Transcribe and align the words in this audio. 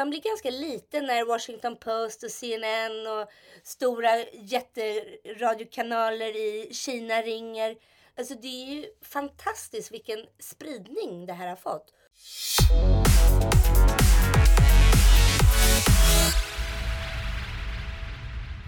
man 0.00 0.10
blir 0.10 0.20
ganska 0.20 0.50
liten 0.50 1.06
när 1.06 1.24
Washington 1.24 1.76
Post 1.76 2.22
och 2.22 2.30
CNN 2.30 3.06
och 3.06 3.28
stora 3.62 4.10
jätteradiokanaler 4.32 6.36
i 6.36 6.68
Kina 6.72 7.14
ringer. 7.14 7.76
Alltså 8.18 8.34
det 8.34 8.46
är 8.46 8.74
ju 8.74 8.86
fantastiskt 9.02 9.92
vilken 9.92 10.18
spridning 10.38 11.26
det 11.26 11.32
här 11.32 11.48
har 11.48 11.56
fått. 11.56 11.94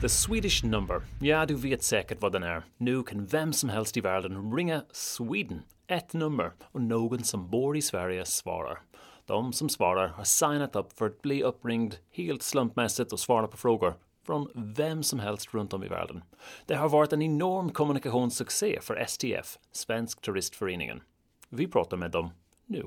The 0.01 0.09
Swedish 0.09 0.65
number. 0.65 1.03
Ja, 1.21 1.47
du 1.47 1.55
vet 1.55 1.83
säkert 1.83 2.21
vad 2.21 2.33
den 2.33 2.43
är. 2.43 2.63
Nu 2.77 3.03
kan 3.03 3.27
vem 3.27 3.53
som 3.53 3.69
helst 3.69 3.97
i 3.97 4.01
världen 4.01 4.57
ringa 4.57 4.85
Sweden, 4.93 5.63
ett 5.87 6.13
nummer, 6.13 6.53
och 6.73 6.81
någon 6.81 7.25
som 7.25 7.51
bor 7.51 7.77
i 7.77 7.83
Sverige 7.83 8.25
svarar. 8.25 8.83
De 9.27 9.53
som 9.53 9.69
svarar 9.69 10.09
har 10.09 10.25
signat 10.25 10.77
upp 10.77 10.93
för 10.93 11.07
att 11.07 11.23
bli 11.23 11.43
uppringd 11.43 11.95
helt 12.11 12.43
slumpmässigt 12.43 13.13
och 13.13 13.21
svara 13.21 13.49
på 13.49 13.57
frågor 13.57 13.95
från 14.27 14.49
vem 14.55 15.03
som 15.03 15.19
helst 15.19 15.55
runt 15.55 15.73
om 15.73 15.85
i 15.85 15.89
världen. 15.89 16.25
Det 16.67 16.75
har 16.75 16.89
varit 16.89 17.13
en 17.13 17.23
enorm 17.23 17.71
kommunikationssuccé 17.71 18.79
för 18.83 19.05
STF, 19.07 19.59
Svensk 19.73 20.21
Turistföreningen. 20.21 21.03
Vi 21.49 21.67
pratar 21.67 21.97
med 21.97 22.11
dem 22.11 22.31
nu. 22.67 22.87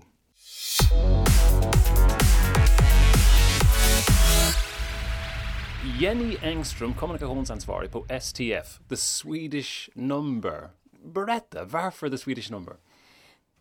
Jenny 5.99 6.37
Engström, 6.41 6.93
kommunikationsansvarig 6.93 7.91
på 7.91 8.05
STF, 8.21 8.79
The 8.89 8.97
Swedish 8.97 9.89
Number. 9.93 10.69
Berätta, 11.05 11.65
varför 11.65 12.09
The 12.09 12.17
Swedish 12.17 12.51
Number? 12.51 12.75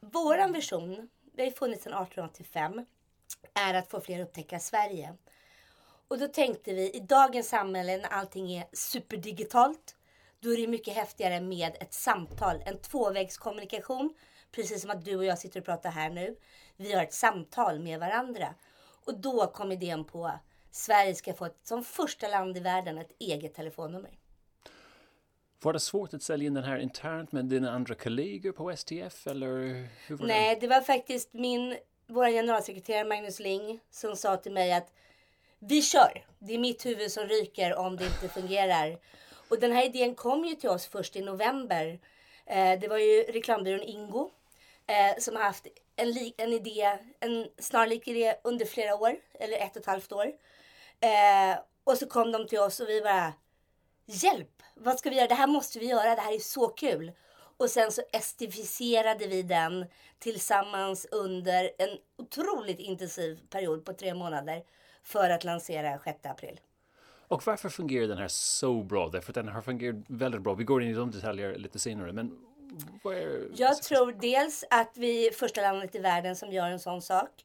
Vår 0.01 0.53
vision, 0.53 1.09
det 1.35 1.43
har 1.43 1.47
ju 1.47 1.55
funnits 1.55 1.85
sedan 1.85 1.93
1885, 1.93 2.87
är 3.55 3.75
att 3.75 3.91
få 3.91 4.01
fler 4.01 4.21
att 4.21 4.29
upptäcka 4.29 4.59
Sverige. 4.59 5.15
Och 6.09 6.19
då 6.19 6.29
tänkte 6.29 6.75
vi, 6.75 6.91
i 6.91 7.01
dagens 7.01 7.49
samhälle 7.49 7.97
när 7.97 8.09
allting 8.09 8.53
är 8.53 8.67
superdigitalt, 8.73 9.97
då 10.41 10.53
är 10.53 10.57
det 10.57 10.67
mycket 10.67 10.95
häftigare 10.95 11.41
med 11.41 11.77
ett 11.81 11.95
samtal, 11.95 12.63
en 12.67 12.79
tvåvägskommunikation. 12.79 14.15
Precis 14.51 14.83
som 14.83 14.91
att 14.91 15.05
du 15.05 15.17
och 15.17 15.25
jag 15.25 15.39
sitter 15.39 15.61
och 15.61 15.67
pratar 15.67 15.91
här 15.91 16.11
nu. 16.11 16.37
Vi 16.77 16.93
har 16.93 17.03
ett 17.03 17.15
samtal 17.15 17.81
med 17.81 18.01
varandra. 18.01 18.55
Och 19.05 19.19
då 19.19 19.47
kom 19.47 19.73
idén 19.73 20.05
på 20.05 20.33
Sverige 20.71 21.15
ska 21.15 21.35
få 21.35 21.45
ett, 21.45 21.59
som 21.63 21.85
första 21.85 22.29
land 22.29 22.57
i 22.57 22.61
världen 22.61 22.99
ett 22.99 23.13
eget 23.19 23.55
telefonnummer. 23.55 24.19
Var 25.65 25.73
det 25.73 25.81
svårt 25.81 26.15
att 26.15 26.23
sälja 26.23 26.47
in 26.47 26.55
den 26.55 26.65
här 26.65 26.79
internt 26.79 27.33
med 27.33 27.45
dina 27.45 27.71
andra 27.71 27.95
kollegor 27.95 28.53
på 28.53 28.77
STF 28.77 29.27
eller? 29.27 29.49
Hur 30.07 30.17
var 30.17 30.27
Nej, 30.27 30.59
det 30.61 30.67
var 30.67 30.81
faktiskt 30.81 31.33
min, 31.33 31.77
vår 32.07 32.29
generalsekreterare 32.29 33.05
Magnus 33.05 33.41
Ling 33.41 33.81
som 33.91 34.17
sa 34.17 34.37
till 34.37 34.53
mig 34.53 34.73
att 34.73 34.93
vi 35.59 35.83
kör. 35.83 36.25
Det 36.39 36.55
är 36.55 36.59
mitt 36.59 36.87
huvud 36.87 37.13
som 37.13 37.25
ryker 37.25 37.77
om 37.77 37.97
det 37.97 38.05
inte 38.05 38.29
fungerar. 38.29 38.99
Och 39.49 39.61
den 39.61 39.73
här 39.73 39.85
idén 39.85 40.15
kom 40.15 40.45
ju 40.45 40.55
till 40.55 40.71
oss 40.71 40.87
först 40.87 41.17
i 41.17 41.21
november. 41.21 42.01
Eh, 42.47 42.81
det 42.81 42.89
var 42.89 42.99
ju 42.99 43.23
reklambyrån 43.23 43.83
Ingo 43.83 44.31
eh, 44.87 45.21
som 45.21 45.37
har 45.37 45.43
haft 45.43 45.67
en, 45.97 46.33
en 46.37 46.53
idé, 46.53 46.99
en 47.21 47.47
snarlik 47.59 48.09
idé 48.09 48.35
under 48.45 48.65
flera 48.65 48.95
år, 48.95 49.17
eller 49.35 49.59
ett 49.59 49.77
och 49.77 49.81
ett 49.81 49.87
halvt 49.87 50.13
år. 50.13 50.27
Eh, 51.01 51.59
och 51.85 51.99
så 51.99 52.07
kom 52.07 52.33
de 52.33 52.47
till 52.47 52.59
oss 52.59 52.81
och 52.81 52.89
vi 52.89 53.01
bara 53.01 53.33
Hjälp! 54.07 54.63
Vad 54.75 54.99
ska 54.99 55.11
vi 55.11 55.17
göra? 55.17 55.29
Det 55.29 55.35
här 55.35 55.47
måste 55.47 55.79
vi 55.79 55.87
göra. 55.87 56.15
Det 56.15 56.21
här 56.21 56.35
är 56.35 56.39
så 56.39 56.69
kul. 56.69 57.13
Och 57.57 57.71
sen 57.71 57.93
så 57.93 58.03
estificerade 58.13 59.27
vi 59.27 59.43
den 59.43 59.87
tillsammans 60.19 61.07
under 61.11 61.71
en 61.79 61.99
otroligt 62.19 62.79
intensiv 62.79 63.41
period 63.51 63.85
på 63.85 63.93
tre 63.93 64.15
månader 64.15 64.63
för 65.03 65.31
att 65.31 65.45
lansera 65.45 65.99
6 66.05 66.27
april. 66.27 66.61
Och 67.29 67.47
varför 67.47 67.69
fungerar 67.69 68.07
den 68.07 68.19
här 68.19 68.29
så 68.29 68.83
bra? 68.83 69.09
Därför 69.09 69.31
att 69.31 69.35
den 69.35 69.49
har 69.49 69.63
fungerat 69.63 69.97
väldigt 70.07 70.43
bra. 70.43 70.55
Vi 70.55 70.65
går 70.65 70.83
in 70.83 70.91
i 70.91 70.95
de 70.95 71.11
detaljer 71.11 71.59
lite 71.59 71.79
senare. 71.79 72.13
Men 72.13 72.39
är... 73.05 73.49
Jag 73.57 73.83
tror 73.83 74.13
dels 74.13 74.65
att 74.71 74.93
vi 74.97 75.27
är 75.27 75.33
första 75.33 75.61
landet 75.61 75.95
i 75.95 75.99
världen 75.99 76.37
som 76.37 76.53
gör 76.53 76.71
en 76.71 76.81
sån 76.81 77.03
sak. 77.03 77.45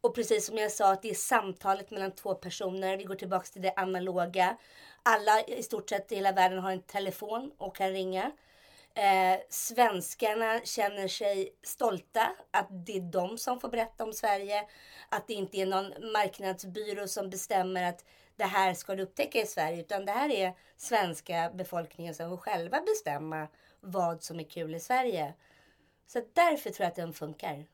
Och 0.00 0.14
precis 0.14 0.46
som 0.46 0.58
jag 0.58 0.72
sa, 0.72 0.92
att 0.92 1.02
det 1.02 1.10
är 1.10 1.14
samtalet 1.14 1.90
mellan 1.90 2.10
två 2.10 2.34
personer. 2.34 2.96
Vi 2.96 3.04
går 3.04 3.14
tillbaka 3.14 3.46
till 3.46 3.62
det 3.62 3.72
analoga. 3.76 4.56
Alla 5.08 5.42
i 5.46 5.62
stort 5.62 5.88
sett 5.88 6.12
i 6.12 6.14
hela 6.14 6.32
världen 6.32 6.58
har 6.58 6.70
en 6.70 6.82
telefon 6.82 7.52
och 7.58 7.76
kan 7.76 7.90
ringa. 7.90 8.32
Eh, 8.94 9.40
svenskarna 9.48 10.60
känner 10.64 11.08
sig 11.08 11.56
stolta 11.62 12.30
att 12.50 12.66
det 12.86 12.96
är 12.96 13.00
de 13.00 13.38
som 13.38 13.60
får 13.60 13.68
berätta 13.68 14.04
om 14.04 14.12
Sverige. 14.12 14.64
Att 15.08 15.26
det 15.26 15.34
inte 15.34 15.56
är 15.56 15.66
någon 15.66 16.12
marknadsbyrå 16.12 17.08
som 17.08 17.30
bestämmer 17.30 17.82
att 17.82 18.04
det 18.36 18.44
här 18.44 18.74
ska 18.74 18.94
du 18.94 19.02
upptäcka 19.02 19.40
i 19.40 19.46
Sverige. 19.46 19.80
Utan 19.80 20.04
det 20.04 20.12
här 20.12 20.30
är 20.30 20.52
svenska 20.76 21.50
befolkningen 21.54 22.14
som 22.14 22.30
får 22.30 22.36
själva 22.36 22.80
bestämma 22.80 23.48
vad 23.80 24.22
som 24.22 24.40
är 24.40 24.44
kul 24.44 24.74
i 24.74 24.80
Sverige. 24.80 25.34
Så 26.06 26.22
därför 26.32 26.70
tror 26.70 26.84
jag 26.84 26.90
att 26.90 26.96
den 26.96 27.12
funkar. 27.12 27.66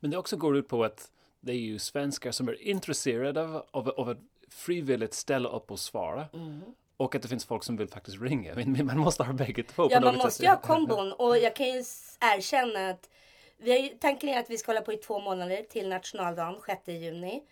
Men 0.00 0.10
det 0.10 0.16
också 0.16 0.36
går 0.36 0.56
ut 0.56 0.68
på 0.68 0.84
att 0.84 1.10
det 1.40 1.52
är 1.52 1.56
ju 1.56 1.78
svenskar 1.78 2.30
som 2.30 2.48
är 2.48 2.62
intresserade 2.62 3.40
av, 3.42 3.66
av, 3.70 3.88
av 3.88 4.08
att 4.08 4.18
frivilligt 4.50 5.14
ställa 5.14 5.48
upp 5.48 5.70
och 5.70 5.78
svara. 5.78 6.28
Mm. 6.32 6.62
Och 6.96 7.14
att 7.14 7.22
det 7.22 7.28
finns 7.28 7.44
folk 7.44 7.64
som 7.64 7.76
vill 7.76 7.88
faktiskt 7.88 8.22
ringa. 8.22 8.54
Man 8.84 8.98
måste 8.98 9.22
ha 9.22 9.32
bägge 9.32 9.62
två. 9.62 9.88
Ja, 9.90 10.00
man 10.00 10.16
måste 10.16 10.42
ju 10.42 10.48
ha 10.48 10.60
kombon. 10.60 11.12
Och 11.12 11.38
jag 11.38 11.56
kan 11.56 11.66
ju 11.66 11.84
erkänna 12.20 12.90
att 12.90 13.08
vi 13.56 13.96
tanken 14.00 14.28
är 14.28 14.40
att 14.40 14.50
vi 14.50 14.58
ska 14.58 14.72
hålla 14.72 14.80
på 14.80 14.92
i 14.92 14.96
två 14.96 15.20
månader 15.20 15.62
till 15.62 15.88
nationaldagen, 15.88 16.60
6 16.66 16.88
juni. 16.88 17.42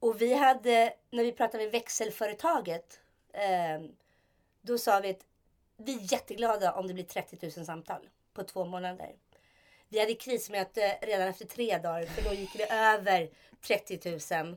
Och 0.00 0.22
vi 0.22 0.34
hade, 0.34 0.94
när 1.10 1.24
vi 1.24 1.32
pratade 1.32 1.64
med 1.64 1.72
växelföretaget, 1.72 3.00
eh, 3.32 3.86
då 4.62 4.78
sa 4.78 5.00
vi 5.00 5.10
att 5.10 5.26
vi 5.76 5.94
är 5.94 6.12
jätteglada 6.12 6.72
om 6.72 6.88
det 6.88 6.94
blir 6.94 7.04
30 7.04 7.38
000 7.56 7.66
samtal 7.66 8.08
på 8.34 8.42
två 8.42 8.64
månader. 8.64 9.12
Vi 9.88 10.00
hade 10.00 10.14
krismöte 10.14 10.98
redan 11.02 11.28
efter 11.28 11.44
tre 11.44 11.78
dagar 11.78 12.06
för 12.06 12.22
då 12.22 12.34
gick 12.34 12.52
det 12.52 12.72
över 12.72 13.30
30 13.66 14.10
000. 14.34 14.56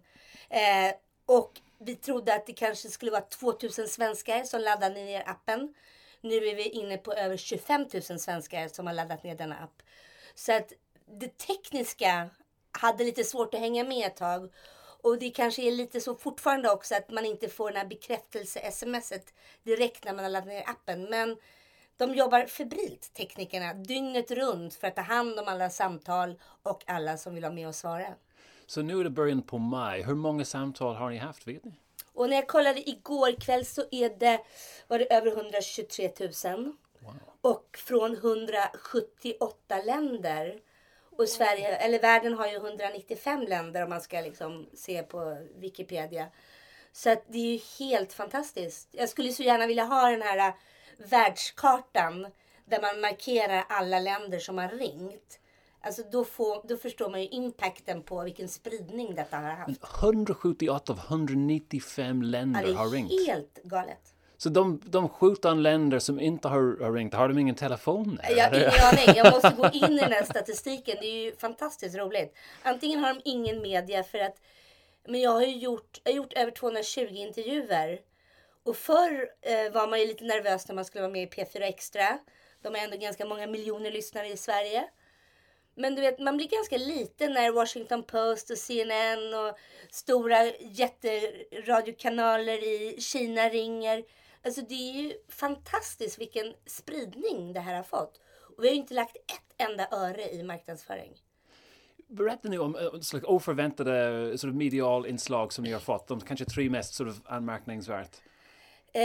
Eh, 0.50 0.96
och 1.26 1.62
vi 1.78 1.96
trodde 1.96 2.36
att 2.36 2.46
det 2.46 2.54
kanske 2.54 2.90
skulle 2.90 3.12
vara 3.12 3.22
2000 3.22 3.88
svenskar 3.88 4.44
som 4.44 4.62
laddade 4.62 4.96
ner 4.96 5.24
appen. 5.30 5.74
Nu 6.22 6.36
är 6.36 6.56
vi 6.56 6.70
inne 6.70 6.98
på 6.98 7.14
över 7.14 7.38
25 7.38 7.86
000 8.10 8.20
svenskar 8.20 8.68
som 8.68 8.88
har 8.88 8.94
laddat 8.94 9.24
ner 9.24 9.36
denna 9.36 9.56
app. 9.56 9.84
Så 10.36 10.54
att 10.54 10.74
det 11.06 11.38
tekniska 11.38 12.30
hade 12.72 13.04
lite 13.04 13.24
svårt 13.24 13.54
att 13.54 13.60
hänga 13.60 13.84
med 13.84 14.08
ett 14.08 14.16
tag. 14.16 14.54
Och 15.02 15.20
det 15.20 15.30
kanske 15.30 15.62
är 15.62 15.72
lite 15.72 16.02
så 16.02 16.16
fortfarande 16.16 16.72
också 16.72 16.96
att 16.96 17.10
man 17.10 17.26
inte 17.26 17.50
får 17.50 17.72
den 17.72 17.78
här 17.78 17.88
bekräftelse-smset 17.88 19.34
direkt 19.64 20.06
när 20.06 20.14
man 20.14 20.24
har 20.26 20.32
laddat 20.32 20.48
ner 20.48 20.70
appen. 20.70 21.04
Men 21.04 21.38
de 21.98 22.16
jobbar 22.16 22.46
febrilt, 22.46 23.14
teknikerna, 23.14 23.74
dygnet 23.74 24.32
runt 24.32 24.76
för 24.76 24.88
att 24.88 24.96
ta 24.96 25.02
hand 25.02 25.40
om 25.40 25.48
alla 25.48 25.70
samtal 25.70 26.40
och 26.64 26.84
alla 26.88 27.18
som 27.18 27.34
vill 27.34 27.44
vara 27.44 27.54
med 27.54 27.68
och 27.68 27.76
svara. 27.76 28.16
Så 28.68 28.82
nu 28.82 29.00
är 29.00 29.04
det 29.04 29.10
början 29.10 29.42
på 29.42 29.58
maj. 29.58 30.04
Hur 30.04 30.16
många 30.16 30.46
samtal 30.46 30.96
har 30.96 31.10
ni 31.10 31.18
haft? 31.18 31.48
Vet 31.48 31.64
ni? 31.64 31.74
Och 32.14 32.30
när 32.30 32.36
jag 32.36 32.48
kollade 32.48 32.90
igår 32.90 33.42
kväll 33.42 33.66
så 33.66 33.84
är 33.92 34.10
det, 34.10 34.40
var 34.88 35.00
det 35.00 35.14
över 35.14 35.32
123 35.32 36.12
000. 36.20 36.32
Wow. 37.00 37.16
Och 37.42 37.78
från 37.78 38.14
178 38.14 39.82
länder. 39.86 40.60
Och 41.18 41.30
Sverige, 41.30 41.76
eller 41.76 42.00
världen 42.00 42.34
har 42.34 42.48
ju 42.48 42.56
195 42.56 43.42
länder 43.42 43.84
om 43.84 43.90
man 43.90 44.02
ska 44.02 44.22
liksom 44.22 44.70
se 44.74 45.04
på 45.04 45.38
Wikipedia. 45.56 46.28
Så 46.92 47.10
att 47.10 47.24
det 47.28 47.38
är 47.38 47.54
ju 47.54 47.60
helt 47.80 48.14
fantastiskt. 48.14 48.90
Jag 48.92 49.10
skulle 49.10 49.32
så 49.32 49.44
gärna 49.44 49.68
vilja 49.68 49.84
ha 49.84 50.10
den 50.10 50.22
här 50.22 50.54
världskartan 50.98 52.28
där 52.66 52.82
man 52.82 53.02
markerar 53.02 53.66
alla 53.70 54.00
länder 54.00 54.40
som 54.40 54.58
har 54.58 54.70
ringt. 54.70 55.40
Alltså 55.86 56.04
då, 56.12 56.26
får, 56.26 56.68
då 56.68 56.78
förstår 56.78 57.10
man 57.10 57.22
ju 57.22 57.28
impacten 57.28 58.04
på 58.04 58.24
vilken 58.24 58.50
spridning 58.50 59.16
detta 59.16 59.38
har 59.38 59.50
haft. 59.50 59.84
178 60.04 60.94
av 60.94 61.00
195 61.00 62.22
länder 62.22 62.66
ja, 62.68 62.78
har 62.78 62.90
ringt. 62.90 63.10
Det 63.10 63.16
är 63.16 63.26
helt 63.26 63.64
galet. 63.64 64.14
Så 64.38 64.50
de, 64.50 64.82
de 64.86 65.10
17 65.10 65.64
länder 65.64 66.00
som 66.00 66.20
inte 66.20 66.48
har, 66.48 66.84
har 66.84 66.94
ringt, 66.94 67.14
har 67.14 67.28
de 67.28 67.38
ingen 67.38 67.56
telefon? 67.56 68.20
Jag 68.30 68.50
har 68.50 68.56
ingen 68.56 68.70
aning. 68.84 69.16
Jag 69.16 69.34
måste 69.34 69.54
gå 69.58 69.70
in 69.88 69.94
i 69.94 70.00
den 70.00 70.12
här 70.12 70.24
statistiken. 70.24 70.98
Det 71.02 71.08
är 71.08 71.24
ju 71.24 71.36
fantastiskt 71.36 71.98
roligt. 71.98 72.36
Antingen 72.64 73.00
har 73.00 73.14
de 73.14 73.22
ingen 73.26 73.62
media 73.62 74.04
för 74.04 74.20
att 74.20 74.42
men 75.08 75.22
jag 75.22 75.32
har 75.32 75.42
ju 75.42 75.58
gjort, 75.58 76.02
jag 76.04 76.12
har 76.12 76.18
gjort 76.18 76.34
över 76.34 76.52
220 76.52 77.08
intervjuer 77.12 78.00
och 78.64 78.76
förr 78.76 79.30
eh, 79.42 79.74
var 79.74 79.88
man 79.88 80.00
ju 80.00 80.06
lite 80.06 80.24
nervös 80.24 80.68
när 80.68 80.76
man 80.76 80.86
skulle 80.86 81.02
vara 81.02 81.12
med 81.12 81.24
i 81.24 81.28
P4 81.28 81.62
Extra. 81.62 82.20
De 82.62 82.76
har 82.76 82.84
ändå 82.84 82.98
ganska 82.98 83.26
många 83.26 83.48
miljoner 83.48 83.92
lyssnare 83.92 84.28
i 84.28 84.38
Sverige. 84.38 84.90
Men 85.76 85.96
du 85.96 86.02
vet, 86.02 86.20
man 86.20 86.38
blir 86.38 86.48
ganska 86.48 86.78
liten 86.78 87.34
när 87.34 87.52
Washington 87.52 88.04
Post 88.04 88.50
och 88.50 88.58
CNN 88.58 89.34
och 89.34 89.58
stora 89.90 90.46
jätteradiokanaler 90.60 92.64
i 92.64 93.02
Kina 93.02 93.50
ringer. 93.50 94.04
Alltså 94.46 94.62
det 94.62 94.74
är 94.74 94.94
ju 94.94 95.14
fantastiskt 95.30 96.20
vilken 96.20 96.54
spridning 96.66 97.54
det 97.54 97.60
här 97.60 97.76
har 97.76 97.84
fått. 97.84 98.22
Och 98.58 98.64
vi 98.64 98.68
har 98.68 98.74
ju 98.74 98.80
inte 98.80 98.94
lagt 98.94 99.16
ett 99.16 99.70
enda 99.70 99.88
öre 99.92 100.30
i 100.30 100.44
marknadsföring. 100.44 101.12
Berätta 102.08 102.50
nu 102.50 102.60
om 102.60 102.76
uh, 102.76 103.00
slags 103.00 103.26
oförväntade 103.26 104.38
sort 104.38 104.50
of 104.50 104.56
medial 104.56 105.06
inslag 105.06 105.54
som 105.54 105.64
ni 105.64 105.72
har 105.72 105.80
fått. 105.80 106.08
De 106.08 106.22
kanske 106.22 106.46
tre 106.46 106.70
mest 106.70 106.94
sort 106.94 107.08
of 107.08 107.16
anmärkningsvärt. 107.26 108.22
Eh, 108.94 109.02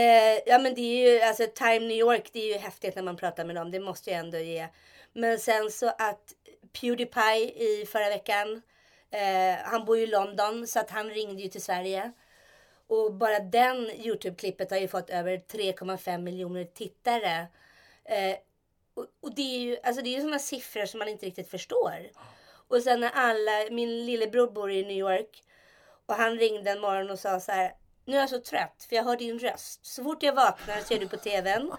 ja 0.46 0.58
men 0.58 0.75
det 0.75 0.81
är 0.81 1.12
ju, 1.12 1.20
alltså 1.20 1.46
Time 1.55 1.81
New 1.81 1.96
York, 1.96 2.31
det 2.32 2.38
är 2.38 2.55
ju 2.55 2.58
häftigt 2.58 2.96
när 2.96 3.02
man 3.02 3.17
pratar 3.17 3.44
med 3.44 3.56
dem. 3.56 3.70
Det 3.70 3.81
måste 3.81 4.11
jag 4.11 4.19
ändå 4.19 4.38
ge. 4.38 4.69
Men 5.12 5.38
sen 5.38 5.70
så 5.70 5.88
att 5.88 6.34
Pewdiepie 6.72 7.50
i 7.50 7.87
förra 7.87 8.08
veckan, 8.08 8.62
eh, 9.11 9.64
han 9.64 9.84
bor 9.84 9.96
ju 9.96 10.02
i 10.02 10.06
London 10.06 10.67
så 10.67 10.81
att 10.81 10.90
han 10.90 11.11
ringde 11.11 11.43
ju 11.43 11.49
till 11.49 11.62
Sverige. 11.62 12.12
Och 12.87 13.14
bara 13.14 13.38
den 13.38 13.90
Youtube-klippet 13.90 14.70
har 14.70 14.78
ju 14.78 14.88
fått 14.88 15.11
över 15.11 15.37
3,5 15.37 16.19
miljoner 16.19 16.64
tittare. 16.64 17.46
Eh, 18.05 18.37
och, 18.94 19.06
och, 19.20 19.34
det 19.34 19.43
är 19.43 19.58
ju 19.58 19.78
alltså 19.82 20.02
det 20.02 20.17
är 20.17 20.20
sådana 20.20 20.38
siffror 20.38 20.87
som 20.87 20.99
man 20.99 21.08
inte 21.08 21.26
riktigt 21.26 21.50
förstår. 21.50 22.11
Och 22.69 22.82
sen 22.82 23.00
när 23.00 23.11
alla, 23.11 23.70
min 23.70 24.06
lillebror 24.06 24.50
bor 24.50 24.70
i 24.70 24.82
New 24.82 24.96
York 24.96 25.43
och 26.06 26.14
han 26.14 26.38
ringde 26.38 26.70
en 26.70 26.81
morgon 26.81 27.11
och 27.11 27.19
sa 27.19 27.40
så 27.40 27.52
här. 27.52 27.75
Nu 28.05 28.17
är 28.17 28.20
jag 28.20 28.31
så 28.31 28.40
trött 28.40 28.87
för 28.88 28.96
jag 28.96 29.05
hör 29.05 29.17
din 29.17 29.38
röst. 29.38 29.87
Så 29.87 30.05
fort 30.05 30.22
jag 30.22 30.32
vaknar 30.32 30.81
så 30.81 30.94
är 30.94 30.99
du 30.99 31.08
på 31.08 31.17
tvn. 31.17 31.72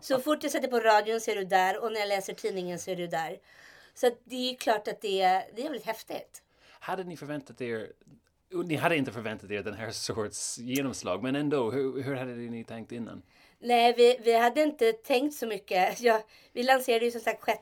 Så 0.00 0.20
fort 0.20 0.42
jag 0.42 0.52
sätter 0.52 0.68
på 0.68 0.80
radion 0.80 1.20
så 1.20 1.30
är 1.30 1.36
du 1.36 1.44
där 1.44 1.78
och 1.78 1.92
när 1.92 2.00
jag 2.00 2.08
läser 2.08 2.34
tidningen 2.34 2.78
så 2.78 2.90
är 2.90 2.96
du 2.96 3.06
där. 3.06 3.38
Så 3.94 4.10
det 4.24 4.50
är 4.50 4.56
klart 4.56 4.88
att 4.88 5.00
det 5.00 5.20
är, 5.20 5.44
det 5.54 5.60
är 5.60 5.64
väldigt 5.64 5.86
häftigt. 5.86 6.42
Hade 6.80 7.04
ni 7.04 7.16
förväntat 7.16 7.60
er 7.60 7.92
ni 8.54 8.76
hade 8.76 8.96
inte 8.96 9.12
förväntat 9.12 9.50
er 9.50 9.62
den 9.62 9.74
här 9.74 9.90
sorts 9.90 10.58
genomslag, 10.58 11.22
men 11.22 11.36
ändå, 11.36 11.70
hur, 11.70 12.02
hur 12.02 12.14
hade 12.14 12.32
ni 12.32 12.64
tänkt 12.64 12.92
innan? 12.92 13.22
Nej, 13.58 13.94
vi, 13.96 14.18
vi 14.24 14.38
hade 14.38 14.62
inte 14.62 14.92
tänkt 14.92 15.34
så 15.34 15.46
mycket. 15.46 16.00
Ja, 16.00 16.22
vi 16.52 16.62
lanserade 16.62 17.04
ju 17.04 17.10
som 17.10 17.20
sagt 17.20 17.44
6 17.44 17.58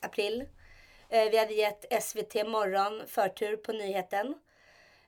april. 0.00 0.44
Eh, 1.08 1.30
vi 1.30 1.38
hade 1.38 1.54
gett 1.54 2.02
SVT 2.02 2.34
Morgon 2.34 3.02
förtur 3.06 3.56
på 3.56 3.72
nyheten. 3.72 4.34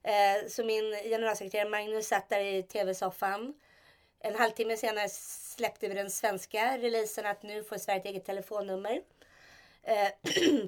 Eh, 0.02 0.48
så 0.48 0.64
min 0.64 0.92
generalsekreterare 1.04 1.68
Magnus 1.68 2.08
satt 2.08 2.28
där 2.28 2.40
i 2.40 2.62
tv-soffan. 2.62 3.54
En 4.20 4.34
halvtimme 4.34 4.76
senare 4.76 5.08
släppte 5.08 5.88
vi 5.88 5.94
den 5.94 6.10
svenska 6.10 6.78
releasen 6.78 7.26
att 7.26 7.42
nu 7.42 7.64
får 7.64 7.78
Sverige 7.78 8.00
ett 8.00 8.06
eget 8.06 8.24
telefonnummer. 8.24 9.00
Eh, 9.82 10.08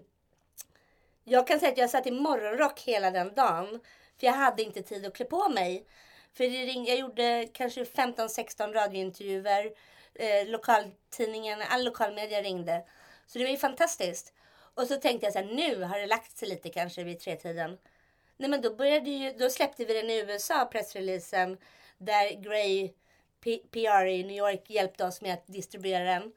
jag 1.25 1.47
kan 1.47 1.61
säga 1.61 1.73
att 1.73 1.79
jag 1.79 1.91
satt 1.91 2.07
i 2.07 2.11
morgonrock 2.11 2.81
hela 2.81 3.11
den 3.11 3.35
dagen. 3.35 3.81
För 4.21 4.27
jag 4.27 4.35
hade 4.35 4.63
inte 4.63 4.83
tid 4.83 5.07
att 5.07 5.15
klä 5.15 5.25
på 5.25 5.49
mig. 5.49 5.87
För 6.33 6.45
det 6.45 6.65
ring, 6.65 6.85
jag 6.85 6.99
gjorde 6.99 7.49
kanske 7.53 7.85
15-16 7.85 8.73
radiointervjuer. 8.73 9.73
Eh, 10.15 10.49
lokaltidningen, 10.49 11.63
all 11.69 11.85
lokalmedia 11.85 12.43
ringde. 12.43 12.85
Så 13.27 13.39
det 13.39 13.45
var 13.45 13.51
ju 13.51 13.57
fantastiskt. 13.57 14.33
Och 14.75 14.87
så 14.87 14.97
tänkte 14.97 15.27
jag 15.27 15.33
så 15.33 15.39
här, 15.39 15.47
nu 15.47 15.83
har 15.83 15.99
det 15.99 16.07
lagt 16.07 16.37
sig 16.37 16.49
lite 16.49 16.69
kanske 16.69 17.05
vid 17.05 17.21
tretiden. 17.21 17.79
Nej 18.37 18.51
men 18.51 18.61
då 18.61 18.75
började 18.75 19.11
ju, 19.11 19.33
då 19.33 19.51
släppte 19.51 19.85
vi 19.85 19.95
den 19.95 20.11
i 20.11 20.19
USA, 20.19 20.65
pressreleasen. 20.73 21.59
Där 21.99 22.31
Gray 22.43 22.93
PR 23.71 24.07
i 24.07 24.25
New 24.25 24.37
York 24.37 24.71
hjälpte 24.71 25.05
oss 25.05 25.21
med 25.21 25.35
att 25.35 25.47
distribuera 25.47 26.05
den. 26.05 26.33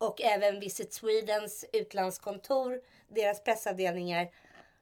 Och 0.00 0.20
även 0.20 0.60
Visit 0.60 0.92
Swedens 0.92 1.64
utlandskontor, 1.72 2.80
deras 3.08 3.44
pressavdelningar 3.44 4.30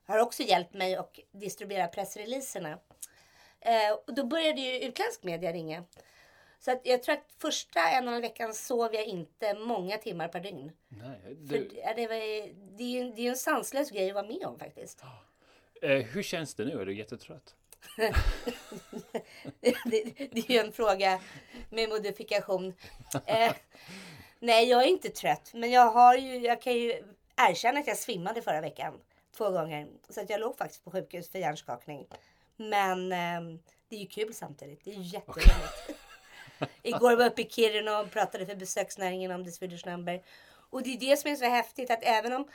har 0.07 0.19
också 0.19 0.43
hjälpt 0.43 0.75
mig 0.75 0.95
att 0.95 1.19
distribuera 1.33 1.89
pressreleaserna. 1.89 2.79
Eh, 3.61 3.93
och 4.07 4.15
då 4.15 4.25
började 4.25 4.61
ju 4.61 4.81
utländsk 4.81 5.23
media 5.23 5.53
ringa. 5.53 5.85
Så 6.61 6.71
att 6.71 6.81
jag 6.85 7.03
tror 7.03 7.15
att 7.15 7.33
första 7.39 7.81
en 7.81 8.05
och 8.05 8.09
en 8.09 8.13
halv 8.13 8.23
veckan 8.23 8.55
sov 8.55 8.95
jag 8.95 9.05
inte 9.05 9.55
många 9.55 9.99
timmar 9.99 10.29
per 10.29 10.41
dygn. 10.41 10.73
Nej, 10.89 11.37
det... 11.37 11.49
För, 11.49 11.95
det, 11.97 12.07
var, 12.07 12.15
det, 12.77 12.85
är 12.85 13.05
ju, 13.05 13.13
det 13.13 13.27
är 13.27 13.31
en 13.31 13.37
sanslös 13.37 13.91
grej 13.91 14.09
att 14.09 14.15
vara 14.15 14.27
med 14.27 14.47
om 14.47 14.59
faktiskt. 14.59 15.03
Eh, 15.83 15.91
hur 15.91 16.23
känns 16.23 16.55
det 16.55 16.65
nu? 16.65 16.81
Är 16.81 16.87
du 16.87 16.95
jättetrött? 16.95 17.55
det, 17.97 18.15
det, 19.85 20.03
det, 20.33 20.39
är 20.39 20.53
ju 20.53 20.59
en 20.59 20.73
fråga 20.73 21.21
med 21.71 21.89
modifikation. 21.89 22.75
Eh, 23.27 23.53
nej, 24.39 24.69
jag 24.69 24.83
är 24.83 24.89
inte 24.89 25.09
trött. 25.09 25.51
Men 25.55 25.71
jag, 25.71 25.91
har 25.91 26.15
ju, 26.15 26.39
jag 26.39 26.63
kan 26.63 26.73
ju 26.73 27.03
erkänna 27.37 27.81
att 27.81 27.87
jag 27.87 27.99
svimmade 27.99 28.43
förra 28.43 28.61
veckan 28.61 29.01
två 29.37 29.51
gånger. 29.51 29.89
Så 30.09 30.21
att 30.21 30.31
jag 30.31 30.41
låg 30.41 30.57
faktiskt 30.57 30.85
på 30.85 30.91
sjukhus 30.91 31.31
för 31.31 31.39
hjärnskakning. 31.39 32.07
Men 32.57 33.13
eh, 33.13 33.59
det 33.89 33.97
är 33.97 34.01
ju 34.01 34.07
kul 34.07 34.35
samtidigt. 34.35 34.85
Det 34.85 34.91
är 34.91 34.95
ju 34.95 35.03
jätteroligt. 35.03 35.91
Igår 36.83 37.17
var 37.17 37.23
jag 37.23 37.33
uppe 37.33 37.43
i 37.43 37.49
Kiruna 37.51 38.01
och 38.01 38.11
pratade 38.11 38.47
för 38.47 38.57
besöksnäringen 38.57 39.31
om 39.31 39.45
The 39.45 39.51
Swedish 39.51 39.87
Number. 39.87 40.23
Och 40.71 40.83
det 40.83 40.95
är 40.95 40.99
det 40.99 41.17
som 41.17 41.31
är 41.31 41.37
så 41.37 41.45
häftigt 41.45 41.91
att 41.91 42.03
även 42.03 42.33
om 42.33 42.49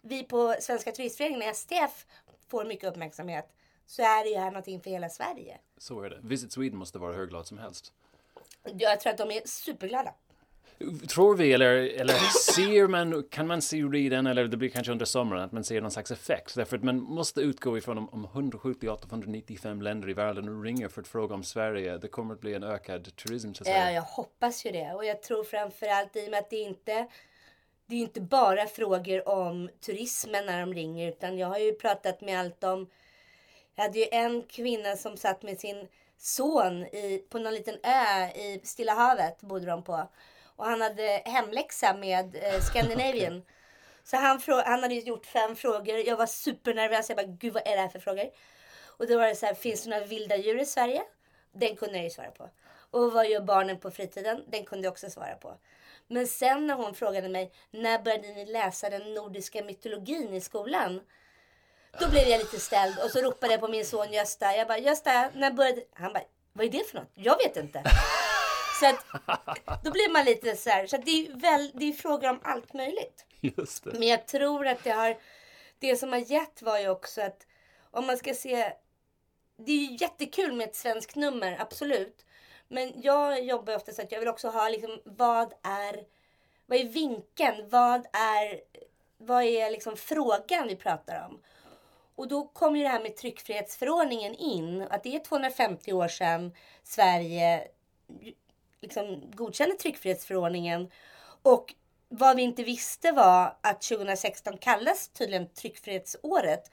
vi 0.00 0.22
på 0.22 0.54
Svenska 0.60 0.92
Turistföreningen, 0.92 1.54
STF, 1.54 2.06
får 2.48 2.64
mycket 2.64 2.90
uppmärksamhet 2.90 3.52
så 3.86 4.02
är 4.02 4.24
det 4.24 4.30
ju 4.30 4.36
här 4.36 4.50
någonting 4.50 4.80
för 4.80 4.90
hela 4.90 5.08
Sverige. 5.08 5.58
Så 5.78 6.02
är 6.02 6.10
det. 6.10 6.18
Visit 6.22 6.52
Sweden 6.52 6.78
måste 6.78 6.98
vara 6.98 7.12
hur 7.12 7.26
glad 7.26 7.46
som 7.46 7.58
helst. 7.58 7.92
Jag 8.64 9.00
tror 9.00 9.10
att 9.12 9.18
de 9.18 9.30
är 9.30 9.42
superglada. 9.44 10.14
Tror 11.08 11.36
vi, 11.36 11.52
eller, 11.52 11.72
eller 11.72 12.14
ser 12.54 12.88
man, 12.88 13.22
kan 13.30 13.46
man 13.46 13.62
se 13.62 13.82
redan, 13.82 14.26
eller 14.26 14.44
det 14.44 14.56
blir 14.56 14.68
kanske 14.68 14.92
under 14.92 15.04
sommaren, 15.04 15.42
att 15.42 15.52
man 15.52 15.64
ser 15.64 15.80
någon 15.80 15.90
slags 15.90 16.10
effekt? 16.10 16.54
Därför 16.54 16.76
att 16.76 16.84
man 16.84 17.00
måste 17.00 17.40
utgå 17.40 17.78
ifrån 17.78 17.98
om, 17.98 18.08
om 18.08 18.26
178-195 18.26 19.82
länder 19.82 20.10
i 20.10 20.12
världen 20.12 20.62
ringer 20.62 20.88
för 20.88 21.00
att 21.00 21.08
fråga 21.08 21.34
om 21.34 21.42
Sverige, 21.42 21.98
det 21.98 22.08
kommer 22.08 22.34
att 22.34 22.40
bli 22.40 22.54
en 22.54 22.62
ökad 22.62 23.16
turism 23.16 23.52
till 23.52 23.64
Sverige. 23.64 23.84
Ja, 23.84 23.90
jag 23.90 24.02
hoppas 24.02 24.66
ju 24.66 24.70
det. 24.70 24.94
Och 24.94 25.04
jag 25.04 25.22
tror 25.22 25.44
framförallt 25.44 26.16
i 26.16 26.26
och 26.26 26.30
med 26.30 26.38
att 26.38 26.50
det 26.50 26.56
inte 26.56 27.06
det 27.86 27.96
är 27.96 28.00
inte 28.00 28.20
bara 28.20 28.66
frågor 28.66 29.28
om 29.28 29.70
turismen 29.80 30.46
när 30.46 30.60
de 30.60 30.74
ringer, 30.74 31.08
utan 31.08 31.38
jag 31.38 31.48
har 31.48 31.58
ju 31.58 31.72
pratat 31.72 32.20
med 32.20 32.40
allt 32.40 32.64
om... 32.64 32.90
Jag 33.74 33.82
hade 33.82 33.98
ju 33.98 34.06
en 34.10 34.42
kvinna 34.42 34.96
som 34.96 35.16
satt 35.16 35.42
med 35.42 35.60
sin 35.60 35.88
son 36.18 36.82
i, 36.84 37.24
på 37.30 37.38
någon 37.38 37.54
liten 37.54 37.74
ö 37.82 38.26
i 38.26 38.60
Stilla 38.64 38.94
havet, 38.94 39.40
bodde 39.40 39.66
de 39.66 39.82
på. 39.82 40.08
Och 40.56 40.66
han 40.66 40.80
hade 40.80 41.22
hemläxa 41.24 41.94
med 41.94 42.36
eh, 42.36 42.60
Scandinavian. 42.70 43.42
Så 44.04 44.16
han, 44.16 44.40
han 44.46 44.82
hade 44.82 44.94
gjort 44.94 45.26
fem 45.26 45.56
frågor. 45.56 45.98
Jag 45.98 46.16
var 46.16 46.26
supernervös. 46.26 47.08
Jag 47.08 47.16
bara, 47.16 47.26
gud 47.26 47.52
vad 47.52 47.66
är 47.66 47.76
det 47.76 47.82
här 47.82 47.88
för 47.88 47.98
frågor? 47.98 48.30
Och 48.86 49.06
då 49.06 49.18
var 49.18 49.26
det 49.26 49.34
så 49.34 49.46
här, 49.46 49.54
finns 49.54 49.84
det 49.84 49.90
några 49.90 50.04
vilda 50.04 50.36
djur 50.36 50.60
i 50.60 50.66
Sverige? 50.66 51.02
Den 51.52 51.76
kunde 51.76 51.94
jag 51.94 52.04
ju 52.04 52.10
svara 52.10 52.30
på. 52.30 52.50
Och 52.90 53.12
vad 53.12 53.28
gör 53.28 53.40
barnen 53.40 53.80
på 53.80 53.90
fritiden? 53.90 54.44
Den 54.48 54.64
kunde 54.64 54.86
jag 54.86 54.92
också 54.92 55.10
svara 55.10 55.34
på. 55.34 55.54
Men 56.08 56.26
sen 56.26 56.66
när 56.66 56.74
hon 56.74 56.94
frågade 56.94 57.28
mig, 57.28 57.52
när 57.70 58.02
började 58.02 58.28
ni 58.28 58.46
läsa 58.46 58.90
den 58.90 59.14
nordiska 59.14 59.64
mytologin 59.64 60.34
i 60.34 60.40
skolan? 60.40 61.00
Då 62.00 62.08
blev 62.08 62.28
jag 62.28 62.38
lite 62.38 62.60
ställd 62.60 62.98
och 63.04 63.10
så 63.10 63.18
ropade 63.22 63.52
jag 63.52 63.60
på 63.60 63.68
min 63.68 63.86
son 63.86 64.12
Gösta. 64.12 64.56
Jag 64.56 64.68
bara, 64.68 64.78
Gösta, 64.78 65.30
när 65.34 65.50
började... 65.50 65.82
Han 65.92 66.12
bara, 66.12 66.24
vad 66.52 66.66
är 66.66 66.70
det 66.70 66.90
för 66.90 66.98
något? 66.98 67.10
Jag 67.14 67.38
vet 67.38 67.56
inte. 67.56 67.82
Så 68.80 68.86
att, 68.86 69.04
då 69.84 69.90
blir 69.90 70.12
man 70.12 70.24
lite 70.24 70.56
så 70.56 70.70
här. 70.70 70.86
Så 70.86 70.96
det 70.96 71.26
är 71.26 71.32
väl, 71.32 71.70
det 71.74 71.84
är 71.84 71.92
frågor 71.92 72.30
om 72.30 72.40
allt 72.42 72.72
möjligt. 72.72 73.24
Just 73.40 73.84
det. 73.84 73.92
Men 73.92 74.08
jag 74.08 74.26
tror 74.26 74.66
att 74.66 74.84
det 74.84 74.90
har, 74.90 75.16
det 75.78 75.96
som 75.96 76.12
har 76.12 76.32
gett 76.32 76.62
var 76.62 76.78
ju 76.78 76.88
också 76.88 77.22
att 77.22 77.46
om 77.90 78.06
man 78.06 78.16
ska 78.16 78.34
se, 78.34 78.72
det 79.56 79.72
är 79.72 79.76
ju 79.76 79.96
jättekul 80.00 80.52
med 80.52 80.68
ett 80.68 80.76
svenskt 80.76 81.16
nummer, 81.16 81.56
absolut. 81.60 82.24
Men 82.68 82.92
jag 83.00 83.44
jobbar 83.44 83.76
ofta 83.76 83.92
så 83.92 84.02
att 84.02 84.12
jag 84.12 84.18
vill 84.18 84.28
också 84.28 84.48
ha 84.48 84.68
liksom, 84.68 85.00
vad 85.04 85.54
är, 85.62 86.04
vad 86.66 86.78
är 86.78 86.84
vinkeln? 86.84 87.68
Vad 87.68 88.06
är, 88.12 88.60
vad 89.18 89.42
är 89.42 89.70
liksom 89.70 89.96
frågan 89.96 90.68
vi 90.68 90.76
pratar 90.76 91.26
om? 91.26 91.42
Och 92.14 92.28
då 92.28 92.46
kommer 92.46 92.78
ju 92.78 92.82
det 92.82 92.90
här 92.90 93.02
med 93.02 93.16
tryckfrihetsförordningen 93.16 94.34
in. 94.34 94.82
Att 94.82 95.02
det 95.02 95.16
är 95.16 95.20
250 95.20 95.92
år 95.92 96.08
sedan 96.08 96.54
Sverige 96.82 97.68
liksom 98.82 99.30
godkände 99.34 99.76
tryckfrihetsförordningen. 99.76 100.90
Och 101.42 101.74
vad 102.08 102.36
vi 102.36 102.42
inte 102.42 102.62
visste 102.62 103.12
var 103.12 103.56
att 103.60 103.82
2016 103.82 104.58
kallas 104.58 105.08
tydligen 105.08 105.48
tryckfrihetsåret. 105.48 106.70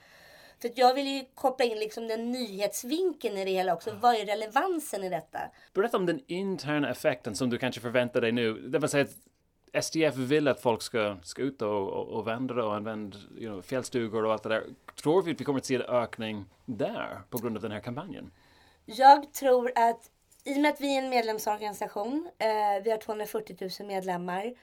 För 0.61 0.71
jag 0.75 0.93
vill 0.93 1.07
ju 1.07 1.25
koppla 1.35 1.65
in 1.65 1.79
liksom 1.79 2.07
den 2.07 2.31
nyhetsvinkeln 2.31 3.37
i 3.37 3.45
det 3.45 3.51
hela 3.51 3.73
också. 3.73 3.91
Vad 4.01 4.15
är 4.15 4.25
relevansen 4.25 5.03
i 5.03 5.09
detta? 5.09 5.39
Berätta 5.73 5.97
om 5.97 6.05
den 6.05 6.21
interna 6.27 6.89
effekten 6.89 7.35
som 7.35 7.49
du 7.49 7.57
kanske 7.57 7.81
förväntar 7.81 8.21
dig 8.21 8.31
nu. 8.31 8.53
Det 8.53 8.79
vill 8.79 8.89
säga 8.89 9.03
att 9.03 9.83
SDF 9.85 10.15
vill 10.15 10.47
att 10.47 10.61
folk 10.61 10.81
ska, 10.81 11.17
ska 11.23 11.41
ut 11.41 11.61
och, 11.61 11.69
och, 11.69 12.07
och 12.07 12.25
vandra 12.25 12.65
och 12.65 12.75
använda 12.75 13.17
you 13.37 13.51
know, 13.51 13.61
fjällstugor 13.61 14.25
och 14.25 14.33
allt 14.33 14.43
det 14.43 14.49
där. 14.49 14.63
Tror 14.95 15.21
vi 15.21 15.31
att 15.31 15.41
vi 15.41 15.45
kommer 15.45 15.59
att 15.59 15.65
se 15.65 15.75
en 15.75 15.81
ökning 15.81 16.45
där 16.65 17.21
på 17.29 17.37
grund 17.37 17.55
av 17.55 17.61
den 17.61 17.71
här 17.71 17.79
kampanjen? 17.79 18.31
Jag 18.85 19.33
tror 19.33 19.71
att 19.75 20.09
i 20.43 20.53
och 20.53 20.61
med 20.61 20.71
att 20.71 20.81
vi 20.81 20.95
är 20.95 21.01
en 21.01 21.09
medlemsorganisation, 21.09 22.29
eh, 22.39 22.83
vi 22.83 22.91
har 22.91 22.97
240 22.97 23.57
000 23.79 23.87
medlemmar, 23.87 24.53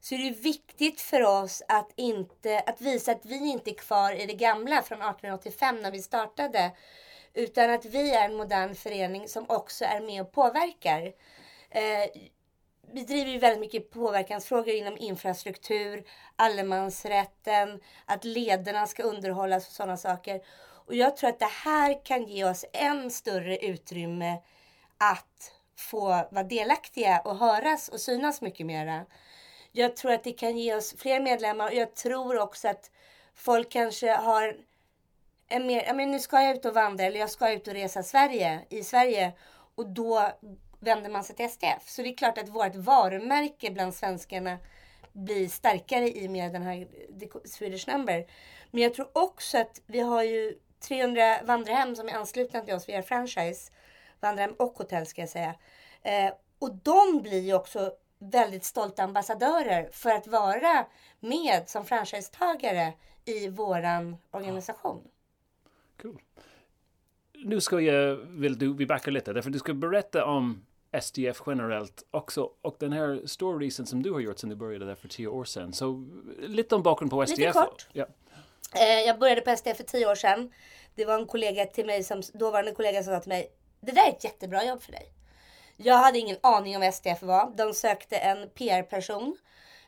så 0.00 0.14
är 0.14 0.18
det 0.18 0.30
viktigt 0.30 1.00
för 1.00 1.22
oss 1.22 1.62
att, 1.68 1.92
inte, 1.96 2.60
att 2.66 2.80
visa 2.80 3.12
att 3.12 3.26
vi 3.26 3.50
inte 3.50 3.70
är 3.70 3.74
kvar 3.74 4.12
i 4.12 4.26
det 4.26 4.34
gamla 4.34 4.82
från 4.82 4.98
1885 4.98 5.82
när 5.82 5.90
vi 5.90 6.02
startade. 6.02 6.70
Utan 7.34 7.70
att 7.70 7.84
vi 7.84 8.14
är 8.14 8.24
en 8.24 8.36
modern 8.36 8.74
förening 8.74 9.28
som 9.28 9.44
också 9.48 9.84
är 9.84 10.00
med 10.00 10.22
och 10.22 10.32
påverkar. 10.32 11.12
Eh, 11.70 12.10
vi 12.92 13.02
driver 13.02 13.30
ju 13.30 13.38
väldigt 13.38 13.60
mycket 13.60 13.90
påverkansfrågor 13.90 14.74
inom 14.74 14.96
infrastruktur, 14.98 16.04
allemansrätten, 16.36 17.80
att 18.04 18.24
lederna 18.24 18.86
ska 18.86 19.02
underhållas 19.02 19.66
och 19.66 19.72
sådana 19.72 19.96
saker. 19.96 20.40
Och 20.86 20.94
jag 20.94 21.16
tror 21.16 21.30
att 21.30 21.38
det 21.38 21.50
här 21.64 22.04
kan 22.04 22.24
ge 22.24 22.44
oss 22.44 22.64
än 22.72 23.10
större 23.10 23.58
utrymme 23.58 24.38
att 24.98 25.52
få 25.76 26.08
vara 26.08 26.42
delaktiga 26.42 27.20
och 27.24 27.36
höras 27.36 27.88
och 27.88 28.00
synas 28.00 28.40
mycket 28.40 28.66
mera. 28.66 29.06
Jag 29.72 29.96
tror 29.96 30.12
att 30.12 30.24
det 30.24 30.32
kan 30.32 30.58
ge 30.58 30.74
oss 30.74 30.94
fler 30.98 31.20
medlemmar 31.20 31.66
och 31.68 31.74
jag 31.74 31.94
tror 31.94 32.38
också 32.38 32.68
att 32.68 32.90
folk 33.34 33.70
kanske 33.70 34.10
har 34.12 34.56
en 35.48 35.66
mer, 35.66 35.84
ja 35.86 35.94
men 35.94 36.10
nu 36.10 36.18
ska 36.18 36.42
jag 36.42 36.56
ut 36.56 36.64
och 36.64 36.74
vandra 36.74 37.04
eller 37.04 37.20
jag 37.20 37.30
ska 37.30 37.52
ut 37.52 37.68
och 37.68 37.74
resa 37.74 38.02
Sverige, 38.02 38.60
i 38.68 38.82
Sverige 38.82 39.32
och 39.74 39.88
då 39.88 40.32
vänder 40.80 41.10
man 41.10 41.24
sig 41.24 41.36
till 41.36 41.50
STF. 41.50 41.88
Så 41.88 42.02
det 42.02 42.08
är 42.08 42.16
klart 42.16 42.38
att 42.38 42.48
vårt 42.48 42.74
varumärke 42.74 43.70
bland 43.70 43.94
svenskarna 43.94 44.58
blir 45.12 45.48
starkare 45.48 46.08
i 46.08 46.26
och 46.26 46.30
med 46.30 46.52
den 46.52 46.62
här 46.62 46.88
Swedish 47.44 47.88
Number. 47.88 48.26
Men 48.70 48.82
jag 48.82 48.94
tror 48.94 49.08
också 49.12 49.58
att 49.58 49.80
vi 49.86 50.00
har 50.00 50.22
ju 50.22 50.58
300 50.80 51.38
vandrarhem 51.44 51.96
som 51.96 52.08
är 52.08 52.12
anslutna 52.12 52.60
till 52.60 52.74
oss 52.74 52.88
via 52.88 53.02
franchise. 53.02 53.72
Vandrarhem 54.20 54.54
och 54.58 54.72
hotell 54.72 55.06
ska 55.06 55.22
jag 55.22 55.28
säga. 55.28 55.54
Eh, 56.02 56.32
och 56.58 56.74
de 56.74 57.22
blir 57.22 57.40
ju 57.40 57.54
också 57.54 57.92
väldigt 58.18 58.64
stolta 58.64 59.02
ambassadörer 59.02 59.88
för 59.92 60.10
att 60.10 60.26
vara 60.26 60.86
med 61.20 61.62
som 61.66 61.84
franchisetagare 61.84 62.92
i 63.24 63.48
våran 63.48 64.16
organisation. 64.30 65.08
Cool. 66.02 66.22
Nu 67.32 67.60
ska 67.60 67.80
jag, 67.80 68.16
vill 68.16 68.58
du, 68.58 68.74
vi 68.74 68.86
backar 68.86 69.12
lite, 69.12 69.32
därför 69.32 69.50
du 69.50 69.58
ska 69.58 69.74
berätta 69.74 70.24
om 70.24 70.66
SDF 71.00 71.42
generellt 71.46 72.04
också 72.10 72.50
och 72.60 72.76
den 72.78 72.92
här 72.92 73.22
storiesen 73.26 73.86
som 73.86 74.02
du 74.02 74.12
har 74.12 74.20
gjort 74.20 74.38
sedan 74.38 74.50
du 74.50 74.56
började 74.56 74.86
där 74.86 74.94
för 74.94 75.08
tio 75.08 75.26
år 75.26 75.44
sedan. 75.44 75.72
Så 75.72 76.06
lite 76.38 76.74
om 76.74 76.82
bakgrunden 76.82 77.18
på 77.18 77.26
SDF. 77.26 77.38
Lite 77.38 77.52
kort. 77.52 77.88
Ja. 77.92 78.06
Eh, 78.74 79.00
jag 79.06 79.18
började 79.18 79.40
på 79.40 79.56
SDF 79.56 79.76
för 79.76 79.84
tio 79.84 80.10
år 80.10 80.14
sedan. 80.14 80.52
Det 80.94 81.04
var 81.04 81.14
en 81.14 81.26
kollega 81.26 81.66
till 81.66 81.86
mig, 81.86 82.04
som, 82.04 82.22
dåvarande 82.34 82.72
kollega 82.72 83.02
som 83.02 83.14
sa 83.14 83.20
till 83.20 83.28
mig, 83.28 83.50
det 83.80 83.92
där 83.92 84.06
är 84.06 84.12
ett 84.12 84.24
jättebra 84.24 84.64
jobb 84.64 84.82
för 84.82 84.92
dig. 84.92 85.12
Jag 85.76 85.98
hade 85.98 86.18
ingen 86.18 86.36
aning 86.42 86.76
om 86.76 86.82
vad 86.82 86.94
SDF 86.94 87.22
var. 87.22 87.52
De 87.56 87.74
sökte 87.74 88.16
en 88.16 88.50
PR-person. 88.50 89.36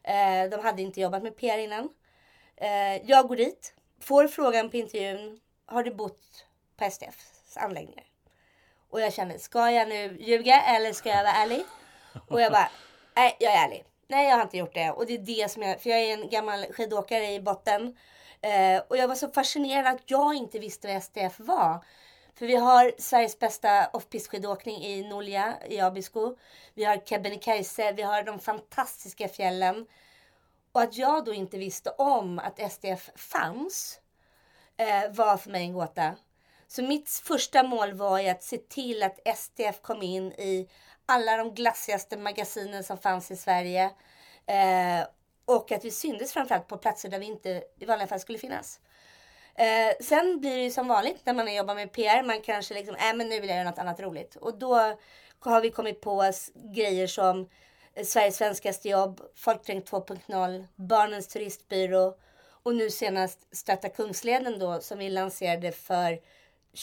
Eh, 0.03 0.51
de 0.51 0.61
hade 0.63 0.83
inte 0.83 1.01
jobbat 1.01 1.23
med 1.23 1.37
PR 1.37 1.59
innan. 1.59 1.89
Eh, 2.57 2.97
jag 3.11 3.29
går 3.29 3.37
dit, 3.37 3.75
får 4.01 4.29
frågan 4.29 4.71
på 4.71 4.77
intervjun, 4.77 5.41
har 5.67 5.83
du 5.83 5.95
bott 5.95 6.47
på 6.77 6.91
SDFs 6.91 7.57
anläggningar? 7.57 8.05
Och 8.91 9.01
jag 9.01 9.13
känner, 9.13 9.39
ska 9.39 9.71
jag 9.71 9.89
nu 9.89 10.17
ljuga 10.21 10.63
eller 10.63 10.93
ska 10.93 11.09
jag 11.09 11.25
vara 11.25 11.33
ärlig? 11.33 11.65
Och 12.29 12.41
jag 12.41 12.53
bara, 12.53 12.71
nej 13.17 13.37
jag 13.41 13.53
är 13.53 13.65
ärlig. 13.65 13.85
Nej 14.09 14.29
jag 14.29 14.37
har 14.37 14.43
inte 14.43 14.57
gjort 14.57 14.75
det. 14.75 14.91
Och 14.91 15.07
det 15.07 15.15
är 15.15 15.19
det 15.19 15.51
som 15.51 15.63
jag, 15.63 15.81
för 15.81 15.91
jag 15.91 16.01
är 16.01 16.15
en 16.15 16.29
gammal 16.29 16.65
skidåkare 16.73 17.33
i 17.33 17.41
botten. 17.41 17.97
Eh, 18.41 18.83
och 18.89 18.97
jag 18.97 19.09
var 19.09 19.15
så 19.15 19.29
fascinerad 19.29 19.87
att 19.87 20.03
jag 20.07 20.35
inte 20.35 20.59
visste 20.59 20.89
vad 20.89 21.03
SDF 21.03 21.41
var. 21.41 21.85
För 22.39 22.47
vi 22.47 22.57
har 22.57 22.93
Sveriges 22.99 23.39
bästa 23.39 23.91
off-piste 23.93 24.31
skidåkning 24.31 24.85
i 24.85 25.09
Nolja 25.09 25.55
i 25.69 25.81
Abisko. 25.81 26.37
Vi 26.75 26.85
har 26.85 26.97
Kebnekaise, 26.97 27.93
vi 27.93 28.03
har 28.03 28.23
de 28.23 28.39
fantastiska 28.39 29.29
fjällen. 29.29 29.87
Och 30.73 30.83
att 30.83 30.97
jag 30.97 31.25
då 31.25 31.35
inte 31.35 31.59
visste 31.59 31.91
om 31.91 32.39
att 32.39 32.73
SDF 32.73 33.11
fanns 33.15 34.01
eh, 34.77 35.11
var 35.13 35.37
för 35.37 35.51
mig 35.51 35.63
en 35.63 35.73
gåta. 35.73 36.17
Så 36.67 36.83
mitt 36.83 37.11
första 37.11 37.63
mål 37.63 37.93
var 37.93 38.19
ju 38.19 38.29
att 38.29 38.43
se 38.43 38.59
till 38.59 39.03
att 39.03 39.19
STF 39.37 39.83
kom 39.83 40.03
in 40.03 40.33
i 40.33 40.69
alla 41.07 41.37
de 41.37 41.55
glassigaste 41.55 42.17
magasinen 42.17 42.85
som 42.85 42.99
fanns 42.99 43.31
i 43.31 43.37
Sverige. 43.37 43.85
Eh, 44.47 45.07
och 45.45 45.73
att 45.73 45.85
vi 45.85 45.91
syntes 45.91 46.33
framförallt 46.33 46.69
på 46.69 46.77
platser 46.77 47.09
där 47.09 47.19
vi 47.19 47.27
inte 47.27 47.65
i 47.79 47.85
vanliga 47.85 48.07
fall 48.07 48.21
skulle 48.21 48.39
finnas. 48.39 48.81
Eh, 49.59 49.97
sen 50.01 50.41
blir 50.41 50.57
det 50.57 50.63
ju 50.63 50.71
som 50.71 50.89
vanligt 50.89 51.27
när 51.27 51.35
man 51.35 51.55
jobbar 51.55 51.75
med 51.75 51.93
PR. 51.93 52.23
Man 52.23 52.41
kanske 52.41 52.75
liksom, 52.75 52.95
äh, 52.95 53.17
men 53.17 53.29
nu 53.29 53.41
vill 53.41 53.49
jag 53.49 53.59
göra 53.59 53.71
något 53.71 53.79
annat 53.79 54.01
roligt. 54.01 54.37
Och 54.37 54.59
då 54.59 54.75
har 55.39 55.61
vi 55.61 55.71
kommit 55.71 56.01
på 56.01 56.33
grejer 56.55 57.07
som 57.07 57.49
eh, 57.95 58.05
Sveriges 58.05 58.37
svenskaste 58.37 58.89
jobb, 58.89 59.21
Folkdränk 59.35 59.87
2.0, 59.91 60.67
Barnens 60.77 61.29
turistbyrå 61.29 62.17
och 62.63 62.75
nu 62.75 62.91
senast 62.91 63.57
Stötta 63.57 63.89
Kungsleden 63.89 64.59
då 64.59 64.81
som 64.81 64.99
vi 64.99 65.11
lanserade 65.11 65.73
för 65.73 66.21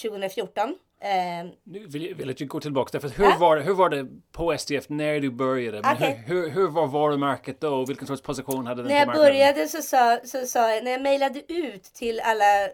2014. 0.02 0.78
Eh, 1.00 1.46
nu 1.64 1.88
vill 1.88 2.06
jag, 2.06 2.16
vill 2.16 2.36
jag 2.38 2.48
gå 2.48 2.60
tillbaka, 2.60 2.90
därför 3.00 3.18
hur, 3.18 3.26
ja? 3.26 3.38
var, 3.40 3.58
hur 3.58 3.74
var 3.74 3.90
det 3.90 4.08
på 4.32 4.58
STF 4.58 4.90
när 4.90 5.20
du 5.20 5.32
började? 5.32 5.80
Okay. 5.80 6.14
Hur, 6.14 6.42
hur, 6.42 6.50
hur, 6.50 6.68
var 6.68 6.88
varumärket 6.88 7.62
då 7.62 7.86
vilken 7.86 8.08
sorts 8.08 8.22
position 8.22 8.68
hade 8.68 8.82
den 8.82 8.92
När 8.92 9.00
jag 9.00 9.14
började 9.14 9.68
så 9.68 9.82
sa, 9.82 10.20
så 10.24 10.46
sa 10.46 10.74
jag, 10.74 10.84
när 10.84 10.92
jag 10.92 11.02
mejlade 11.02 11.54
ut 11.54 11.84
till 11.84 12.20
alla 12.20 12.70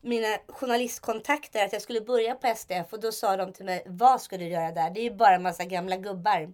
mina 0.00 0.36
journalistkontakter 0.48 1.64
att 1.64 1.72
jag 1.72 1.82
skulle 1.82 2.00
börja 2.00 2.34
på 2.34 2.46
STF 2.56 2.92
och 2.92 3.00
då 3.00 3.12
sa 3.12 3.36
de 3.36 3.52
till 3.52 3.64
mig, 3.64 3.82
vad 3.86 4.22
ska 4.22 4.38
du 4.38 4.44
göra 4.44 4.72
där? 4.72 4.90
Det 4.90 5.00
är 5.00 5.04
ju 5.04 5.14
bara 5.14 5.34
en 5.34 5.42
massa 5.42 5.64
gamla 5.64 5.96
gubbar. 5.96 6.52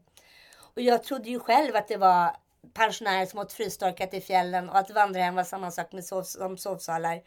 Och 0.56 0.82
jag 0.82 1.04
trodde 1.04 1.30
ju 1.30 1.38
själv 1.38 1.76
att 1.76 1.88
det 1.88 1.96
var 1.96 2.36
pensionärer 2.74 3.26
som 3.26 3.38
åt 3.38 3.52
frystorkat 3.52 4.14
i 4.14 4.20
fjällen 4.20 4.68
och 4.68 4.78
att 4.78 4.90
vandrarhem 4.90 5.34
var 5.34 5.44
samma 5.44 5.70
sak 5.70 5.92
med 5.92 6.04
sov, 6.04 6.22
som 6.22 6.58
sovsalar. 6.58 7.22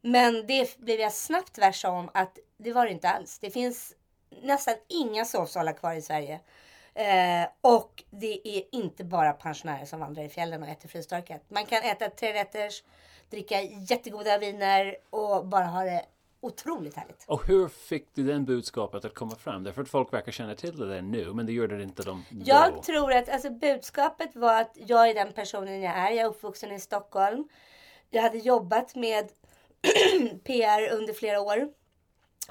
Men 0.00 0.46
det 0.46 0.78
blev 0.78 1.00
jag 1.00 1.12
snabbt 1.12 1.58
varse 1.58 1.88
om 1.88 2.10
att 2.14 2.38
det 2.58 2.72
var 2.72 2.84
det 2.84 2.92
inte 2.92 3.08
alls. 3.08 3.38
Det 3.38 3.50
finns 3.50 3.94
nästan 4.42 4.74
inga 4.88 5.24
sovsalar 5.24 5.72
kvar 5.72 5.94
i 5.94 6.02
Sverige. 6.02 6.40
Eh, 6.94 7.48
och 7.60 8.04
det 8.10 8.48
är 8.48 8.62
inte 8.72 9.04
bara 9.04 9.32
pensionärer 9.32 9.84
som 9.84 10.00
vandrar 10.00 10.22
i 10.22 10.28
fjällen 10.28 10.62
och 10.62 10.68
äter 10.68 10.88
frystorkat. 10.88 11.42
Man 11.48 11.66
kan 11.66 11.82
äta 11.82 12.10
trerätters, 12.10 12.82
dricka 13.30 13.62
jättegoda 13.62 14.38
viner 14.38 14.96
och 15.10 15.46
bara 15.46 15.64
ha 15.64 15.84
det 15.84 16.04
otroligt 16.40 16.94
härligt. 16.94 17.24
Och 17.26 17.46
hur 17.46 17.68
fick 17.68 18.14
du 18.14 18.22
den 18.22 18.44
budskapet 18.44 19.04
att 19.04 19.14
komma 19.14 19.36
fram? 19.36 19.64
Därför 19.64 19.82
att 19.82 19.88
folk 19.88 20.12
verkar 20.12 20.32
känna 20.32 20.54
till 20.54 20.76
det 20.76 21.02
nu, 21.02 21.32
men 21.34 21.46
det 21.46 21.52
gjorde 21.52 21.76
det 21.76 21.82
inte 21.82 22.02
de 22.02 22.24
då. 22.30 22.42
Jag 22.44 22.82
tror 22.82 23.12
att 23.12 23.28
alltså, 23.28 23.50
budskapet 23.50 24.36
var 24.36 24.60
att 24.60 24.72
jag 24.74 25.10
är 25.10 25.14
den 25.14 25.32
personen 25.32 25.80
jag 25.80 25.98
är. 25.98 26.10
Jag 26.10 26.18
är 26.18 26.26
uppvuxen 26.26 26.72
i 26.72 26.80
Stockholm. 26.80 27.48
Jag 28.10 28.22
hade 28.22 28.38
jobbat 28.38 28.94
med 28.94 29.28
PR 30.44 30.92
under 30.92 31.12
flera 31.12 31.40
år 31.40 31.68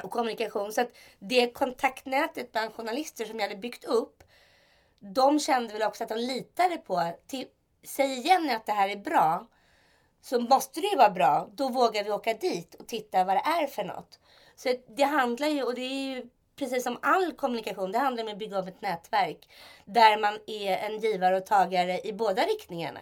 och 0.04 0.12
kommunikation. 0.12 0.74
Så 0.74 0.82
att 0.82 0.92
det 1.20 1.54
kontaktnätet 1.54 2.52
bland 2.52 2.74
journalister 2.74 3.26
som 3.26 3.40
jag 3.40 3.48
hade 3.48 3.62
byggt 3.62 3.86
upp, 3.86 4.24
de 5.00 5.40
kände 5.40 5.74
väl 5.74 5.84
också 5.84 6.04
att 6.04 6.10
de 6.10 6.18
litade 6.18 6.78
på, 6.78 7.12
till, 7.28 7.46
säger 7.84 8.16
Jenny 8.16 8.54
att 8.54 8.66
det 8.66 8.72
här 8.72 8.90
är 8.90 8.96
bra, 8.96 9.48
så 10.22 10.40
måste 10.40 10.82
det 10.82 10.88
ju 10.88 10.98
vara 10.98 11.10
bra. 11.10 11.50
Då 11.54 11.70
vågar 11.70 12.04
vi 12.04 12.12
åka 12.12 12.34
dit 12.34 12.76
och 12.76 12.88
titta 12.88 13.24
vad 13.24 13.36
det 13.36 13.44
är 13.46 13.68
för 13.68 13.84
något. 13.84 14.20
Så 14.56 14.76
det 14.88 15.04
handlar 15.04 15.48
ju, 15.48 15.64
och 15.64 15.76
det 15.76 15.82
är 15.82 16.16
ju 16.16 16.30
precis 16.56 16.84
som 16.84 16.98
all 17.02 17.32
kommunikation, 17.32 17.92
det 17.92 18.00
handlar 18.00 18.24
om 18.24 18.30
att 18.30 18.40
bygga 18.40 18.60
upp 18.60 18.68
ett 18.68 18.82
nätverk 18.82 19.50
där 19.86 20.20
man 20.20 20.40
är 20.48 20.78
en 20.78 21.00
givare 21.00 21.38
och 21.38 21.46
tagare 21.46 22.02
i 22.04 22.14
båda 22.14 22.42
riktningarna. 22.42 23.00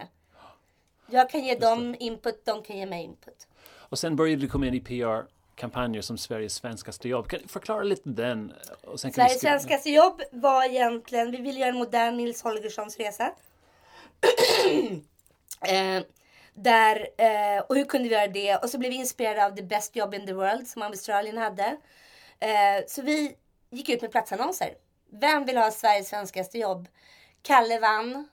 Jag 1.07 1.29
kan 1.29 1.43
ge 1.43 1.55
dem 1.55 1.95
input, 1.99 2.45
de 2.45 2.63
kan 2.63 2.77
ge 2.77 2.85
mig 2.85 3.03
input. 3.03 3.47
Och 3.67 3.99
sen 3.99 4.15
började 4.15 4.41
du 4.41 4.47
komma 4.47 4.67
in 4.67 4.73
i 4.73 4.79
PR 4.79 5.25
kampanjer 5.55 6.01
som 6.01 6.17
Sveriges 6.17 6.53
svenskaste 6.53 7.09
jobb. 7.09 7.27
Kan 7.29 7.39
du 7.41 7.47
förklara 7.47 7.83
lite 7.83 8.09
den? 8.09 8.53
Och 8.83 8.99
sen 8.99 9.13
Sveriges 9.13 9.41
svenskaste 9.41 9.89
jobb 9.89 10.21
var 10.31 10.65
egentligen, 10.65 11.31
vi 11.31 11.37
ville 11.37 11.59
göra 11.59 11.69
en 11.69 11.77
modern 11.77 12.17
Nils 12.17 12.41
Holgerssons 12.41 12.97
resa. 12.97 13.31
eh, 15.67 16.03
där, 16.53 17.07
eh, 17.17 17.63
och 17.69 17.75
hur 17.75 17.85
kunde 17.85 18.09
vi 18.09 18.15
göra 18.15 18.27
det? 18.27 18.55
Och 18.55 18.69
så 18.69 18.77
blev 18.77 18.91
vi 18.91 18.97
inspirerade 18.97 19.45
av 19.45 19.55
The 19.55 19.63
Best 19.63 19.95
Job 19.95 20.13
in 20.13 20.25
the 20.25 20.33
World 20.33 20.67
som 20.67 20.81
Australien 20.81 21.37
hade. 21.37 21.77
Eh, 22.39 22.83
så 22.87 23.01
vi 23.01 23.35
gick 23.69 23.89
ut 23.89 24.01
med 24.01 24.11
platsannonser. 24.11 24.69
Vem 25.11 25.45
vill 25.45 25.57
ha 25.57 25.71
Sveriges 25.71 26.09
svenskaste 26.09 26.57
jobb? 26.57 26.87
Kalle 27.41 27.79
vann, 27.79 28.27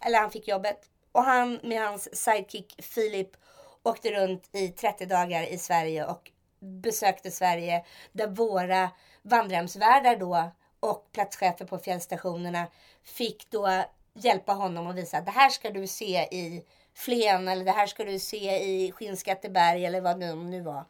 eller 0.00 0.18
han 0.18 0.30
fick 0.30 0.48
jobbet. 0.48 0.80
Och 1.12 1.24
han 1.24 1.60
med 1.62 1.82
hans 1.82 2.16
sidekick 2.24 2.84
Filip 2.84 3.36
åkte 3.82 4.10
runt 4.10 4.48
i 4.52 4.68
30 4.68 5.06
dagar 5.06 5.42
i 5.42 5.58
Sverige 5.58 6.06
och 6.06 6.31
besökte 6.62 7.30
Sverige 7.30 7.84
där 8.12 8.26
våra 8.26 8.90
vandrarhemsvärdar 9.22 10.16
då 10.16 10.50
och 10.80 11.08
platschefer 11.12 11.64
på 11.64 11.78
fjällstationerna 11.78 12.66
fick 13.04 13.50
då 13.50 13.84
hjälpa 14.14 14.52
honom 14.52 14.86
att 14.86 14.96
visa 14.96 15.18
att 15.18 15.26
det 15.26 15.30
här 15.30 15.50
ska 15.50 15.70
du 15.70 15.86
se 15.86 16.28
i 16.30 16.64
Flen 16.94 17.48
eller 17.48 17.64
det 17.64 17.70
här 17.70 17.86
ska 17.86 18.04
du 18.04 18.18
se 18.18 18.64
i 18.64 18.92
Skinnskatteberg 18.92 19.86
eller 19.86 20.00
vad 20.00 20.20
det 20.20 20.34
nu 20.34 20.60
var. 20.60 20.84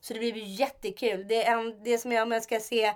Så 0.00 0.12
det 0.12 0.18
blev 0.18 0.36
ju 0.36 0.44
jättekul. 0.44 1.28
Det, 1.28 1.46
är 1.46 1.84
det 1.84 1.98
som 1.98 2.12
jag, 2.12 2.22
om 2.22 2.32
jag 2.32 2.42
ska 2.42 2.60
se 2.60 2.94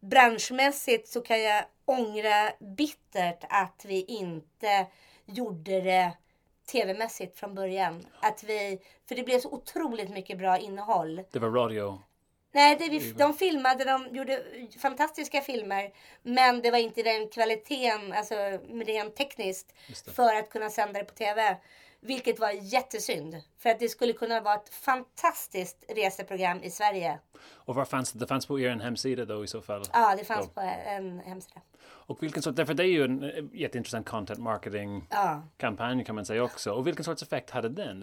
branschmässigt 0.00 1.08
så 1.08 1.20
kan 1.20 1.42
jag 1.42 1.64
ångra 1.84 2.52
bittert 2.60 3.44
att 3.48 3.84
vi 3.84 4.04
inte 4.04 4.86
gjorde 5.26 5.80
det 5.80 6.12
tv-mässigt 6.66 7.38
från 7.38 7.54
början. 7.54 8.06
Att 8.20 8.44
vi, 8.44 8.78
för 9.08 9.14
det 9.14 9.22
blev 9.22 9.40
så 9.40 9.50
otroligt 9.50 10.10
mycket 10.10 10.38
bra 10.38 10.58
innehåll. 10.58 11.22
Det 11.30 11.38
var 11.38 11.50
radio? 11.50 12.02
Nej, 12.54 12.76
det, 12.76 12.88
vi, 12.88 13.12
de 13.12 13.34
filmade, 13.34 13.84
de 13.84 14.16
gjorde 14.16 14.42
fantastiska 14.78 15.40
filmer. 15.40 15.90
Men 16.22 16.62
det 16.62 16.70
var 16.70 16.78
inte 16.78 17.02
den 17.02 17.28
kvaliteten, 17.28 18.12
alltså 18.12 18.34
rent 18.86 19.16
tekniskt, 19.16 19.74
för 20.14 20.34
att 20.34 20.50
kunna 20.50 20.70
sända 20.70 20.98
det 20.98 21.04
på 21.04 21.14
TV. 21.14 21.56
Vilket 22.04 22.40
var 22.40 22.50
jättesynd. 22.50 23.42
För 23.58 23.70
att 23.70 23.78
det 23.78 23.88
skulle 23.88 24.12
kunna 24.12 24.40
vara 24.40 24.54
ett 24.54 24.74
fantastiskt 24.74 25.84
reseprogram 25.88 26.62
i 26.62 26.70
Sverige. 26.70 27.18
Och 27.50 27.74
var 27.74 27.84
fanns 27.84 28.12
det? 28.12 28.18
Det 28.18 28.26
fanns 28.26 28.46
på 28.46 28.60
er 28.60 28.76
hemsida 28.76 29.24
då 29.24 29.44
i 29.44 29.46
så 29.46 29.60
fall? 29.60 29.82
Ja, 29.92 30.14
det 30.18 30.24
fanns 30.24 30.46
då. 30.46 30.52
på 30.52 30.60
en 30.60 31.20
hemsida. 31.20 31.60
Och 31.84 32.22
vilken 32.22 32.42
sorts, 32.42 32.56
därför 32.56 32.74
det 32.74 32.82
är 32.82 32.86
ju 32.86 33.04
en 33.04 33.22
eh, 33.22 33.44
jätteintressant 33.52 34.08
content 34.08 34.38
marketing 34.38 35.06
ja. 35.10 35.42
kampanj 35.56 36.04
kan 36.04 36.14
man 36.14 36.24
säga 36.24 36.42
också. 36.42 36.72
Och 36.72 36.86
vilken 36.86 37.04
sorts 37.04 37.22
effekt 37.22 37.50
hade 37.50 37.68
den? 37.68 38.00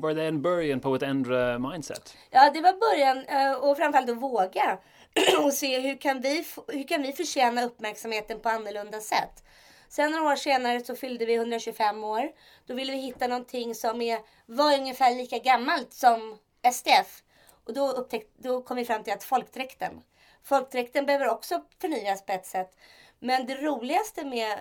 Var 0.00 0.14
det 0.14 0.24
en 0.24 0.42
början 0.42 0.80
på 0.80 0.94
ett 0.94 1.02
ändra 1.02 1.58
mindset? 1.58 2.16
Ja, 2.30 2.50
det 2.54 2.60
var 2.60 2.72
början 2.72 3.24
eh, 3.24 3.52
och 3.52 3.76
framförallt 3.76 4.10
att 4.10 4.16
våga 4.16 4.78
och 5.44 5.52
se 5.52 5.80
hur 5.80 6.00
kan 6.00 6.20
vi, 6.20 6.44
hur 6.68 6.88
kan 6.88 7.02
vi 7.02 7.12
förtjäna 7.12 7.64
uppmärksamheten 7.64 8.40
på 8.40 8.48
annorlunda 8.48 9.00
sätt. 9.00 9.44
Sen 9.88 10.10
några 10.10 10.32
år 10.32 10.36
senare 10.36 10.80
så 10.80 10.96
fyllde 10.96 11.26
vi 11.26 11.34
125 11.34 12.04
år. 12.04 12.32
Då 12.66 12.74
ville 12.74 12.92
vi 12.92 12.98
hitta 12.98 13.26
någonting 13.26 13.74
som 13.74 14.02
är, 14.02 14.20
var 14.46 14.74
ungefär 14.78 15.14
lika 15.14 15.38
gammalt 15.38 15.92
som 15.92 16.38
STF. 16.72 17.22
Och 17.64 17.74
då, 17.74 17.90
upptäck, 17.90 18.26
då 18.36 18.62
kom 18.62 18.76
vi 18.76 18.84
fram 18.84 19.04
till 19.04 19.12
att 19.12 19.24
folkdräkten. 19.24 20.02
Folkdräkten 20.42 21.06
behöver 21.06 21.28
också 21.28 21.64
förnyas 21.80 22.26
på 22.26 22.32
ett 22.32 22.46
sätt. 22.46 22.76
Men 23.18 23.46
det 23.46 23.54
roligaste 23.54 24.24
med 24.24 24.60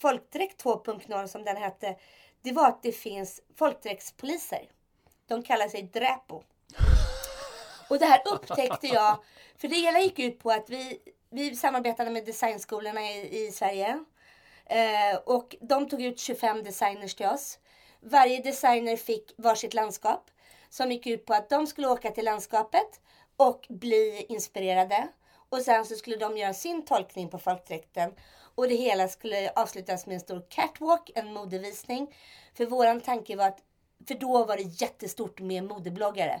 folkdräkt 0.00 0.64
2.0 0.64 1.26
som 1.26 1.44
den 1.44 1.56
hette, 1.56 1.96
det 2.42 2.52
var 2.52 2.68
att 2.68 2.82
det 2.82 2.92
finns 2.92 3.40
folkdräktspoliser. 3.58 4.68
De 5.26 5.42
kallar 5.42 5.68
sig 5.68 5.82
Dräpo. 5.82 6.42
Och 7.88 7.98
det 7.98 8.06
här 8.06 8.22
upptäckte 8.32 8.86
jag, 8.86 9.18
för 9.58 9.68
det 9.68 9.76
hela 9.76 10.00
gick 10.00 10.18
ut 10.18 10.38
på 10.38 10.50
att 10.50 10.70
vi, 10.70 10.98
vi 11.30 11.56
samarbetade 11.56 12.10
med 12.10 12.26
designskolorna 12.26 13.00
i, 13.00 13.46
i 13.46 13.52
Sverige. 13.52 14.04
Eh, 14.70 15.16
och 15.24 15.56
de 15.60 15.88
tog 15.88 16.02
ut 16.02 16.18
25 16.18 16.62
designers 16.62 17.14
till 17.14 17.26
oss. 17.26 17.58
Varje 18.00 18.42
designer 18.42 18.96
fick 18.96 19.34
varsitt 19.36 19.74
landskap 19.74 20.30
som 20.68 20.92
gick 20.92 21.06
ut 21.06 21.26
på 21.26 21.34
att 21.34 21.48
de 21.48 21.66
skulle 21.66 21.88
åka 21.88 22.10
till 22.10 22.24
landskapet 22.24 23.00
och 23.36 23.66
bli 23.68 24.26
inspirerade. 24.28 25.08
Och 25.48 25.58
sen 25.58 25.84
så 25.84 25.94
skulle 25.94 26.16
de 26.16 26.36
göra 26.36 26.54
sin 26.54 26.84
tolkning 26.84 27.28
på 27.28 27.38
folkdräkten. 27.38 28.14
Och 28.54 28.68
det 28.68 28.74
hela 28.74 29.08
skulle 29.08 29.50
avslutas 29.56 30.06
med 30.06 30.14
en 30.14 30.20
stor 30.20 30.42
catwalk, 30.48 31.10
en 31.14 31.32
modevisning. 31.32 32.14
För 32.54 32.66
våran 32.66 33.00
tanke 33.00 33.36
var 33.36 33.48
att, 33.48 33.62
för 34.08 34.14
då 34.14 34.44
var 34.44 34.56
det 34.56 34.82
jättestort 34.82 35.40
med 35.40 35.64
modebloggare. 35.64 36.40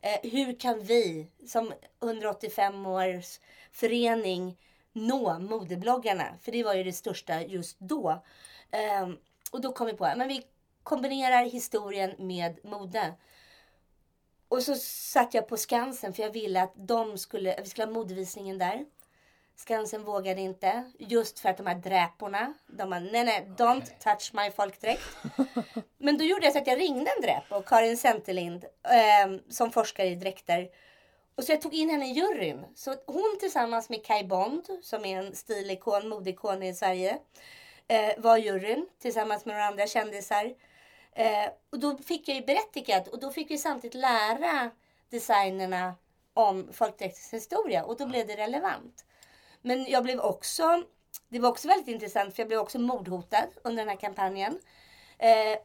Eh, 0.00 0.30
hur 0.30 0.60
kan 0.60 0.80
vi 0.80 1.26
som 1.46 1.72
185 2.02 2.86
års 2.86 3.40
förening 3.72 4.56
nå 4.92 5.38
modebloggarna. 5.38 6.38
För 6.42 6.52
det 6.52 6.64
var 6.64 6.74
ju 6.74 6.84
det 6.84 6.92
största 6.92 7.42
just 7.42 7.80
då. 7.80 8.22
Um, 9.02 9.18
och 9.52 9.60
då 9.60 9.72
kom 9.72 9.86
vi 9.86 9.92
på 9.92 10.04
att 10.04 10.28
vi 10.28 10.42
kombinerar 10.82 11.44
historien 11.44 12.14
med 12.18 12.64
mode. 12.64 13.14
Och 14.48 14.62
så 14.62 14.74
satt 14.74 15.34
jag 15.34 15.48
på 15.48 15.56
Skansen 15.56 16.12
för 16.12 16.22
jag 16.22 16.30
ville 16.30 16.62
att 16.62 16.72
de 16.76 17.18
skulle, 17.18 17.60
vi 17.62 17.68
skulle 17.68 17.86
ha 17.86 17.92
modevisningen 17.92 18.58
där. 18.58 18.84
Skansen 19.56 20.04
vågade 20.04 20.40
inte. 20.40 20.92
Just 20.98 21.38
för 21.38 21.48
att 21.48 21.56
de 21.56 21.66
här 21.66 21.74
dräporna, 21.74 22.54
de 22.66 22.90
bara, 22.90 23.00
nej 23.00 23.24
nej, 23.24 23.46
don't 23.56 23.86
touch 23.98 24.30
my 24.34 24.50
folkdräkt. 24.50 25.02
Men 25.98 26.18
då 26.18 26.24
gjorde 26.24 26.44
jag 26.44 26.52
så 26.52 26.58
att 26.58 26.66
jag 26.66 26.80
ringde 26.80 27.10
en 27.16 27.22
dräp 27.22 27.66
Karin 27.66 27.96
Centerlind, 27.96 28.64
eh, 28.64 29.40
som 29.48 29.70
forskar 29.70 30.04
i 30.04 30.14
dräkter. 30.14 30.68
Och 31.38 31.44
så 31.44 31.52
jag 31.52 31.62
tog 31.62 31.74
in 31.74 31.90
henne 31.90 32.06
i 32.06 32.12
juryn. 32.12 32.66
Så 32.74 32.94
hon 33.06 33.36
tillsammans 33.40 33.88
med 33.88 34.04
Kai 34.04 34.24
Bond, 34.24 34.66
som 34.82 35.04
är 35.04 35.18
en 35.18 35.34
stilikon, 35.34 36.08
modikon 36.08 36.62
i 36.62 36.74
Sverige, 36.74 37.18
eh, 37.88 38.12
var 38.18 38.36
juryn 38.36 38.88
tillsammans 38.98 39.44
med 39.44 39.54
några 39.54 39.66
andra 39.66 39.86
kändisar. 39.86 40.54
Eh, 41.12 41.48
och 41.70 41.78
då 41.78 41.98
fick 41.98 42.28
jag 42.28 42.36
ju 42.36 42.44
berättigat 42.44 43.08
och 43.08 43.20
då 43.20 43.30
fick 43.30 43.50
vi 43.50 43.58
samtidigt 43.58 43.94
lära 43.94 44.70
designerna 45.10 45.94
om 46.34 46.68
folkdräktens 46.72 47.32
historia 47.32 47.84
och 47.84 47.96
då 47.96 48.06
blev 48.06 48.26
det 48.26 48.36
relevant. 48.36 49.04
Men 49.62 49.86
jag 49.86 50.02
blev 50.02 50.20
också, 50.20 50.82
det 51.28 51.38
var 51.38 51.48
också 51.48 51.68
väldigt 51.68 51.88
intressant 51.88 52.34
för 52.34 52.42
jag 52.42 52.48
blev 52.48 52.60
också 52.60 52.78
mordhotad 52.78 53.48
under 53.64 53.82
den 53.82 53.88
här 53.88 54.00
kampanjen. 54.00 54.58
Eh, 55.18 55.58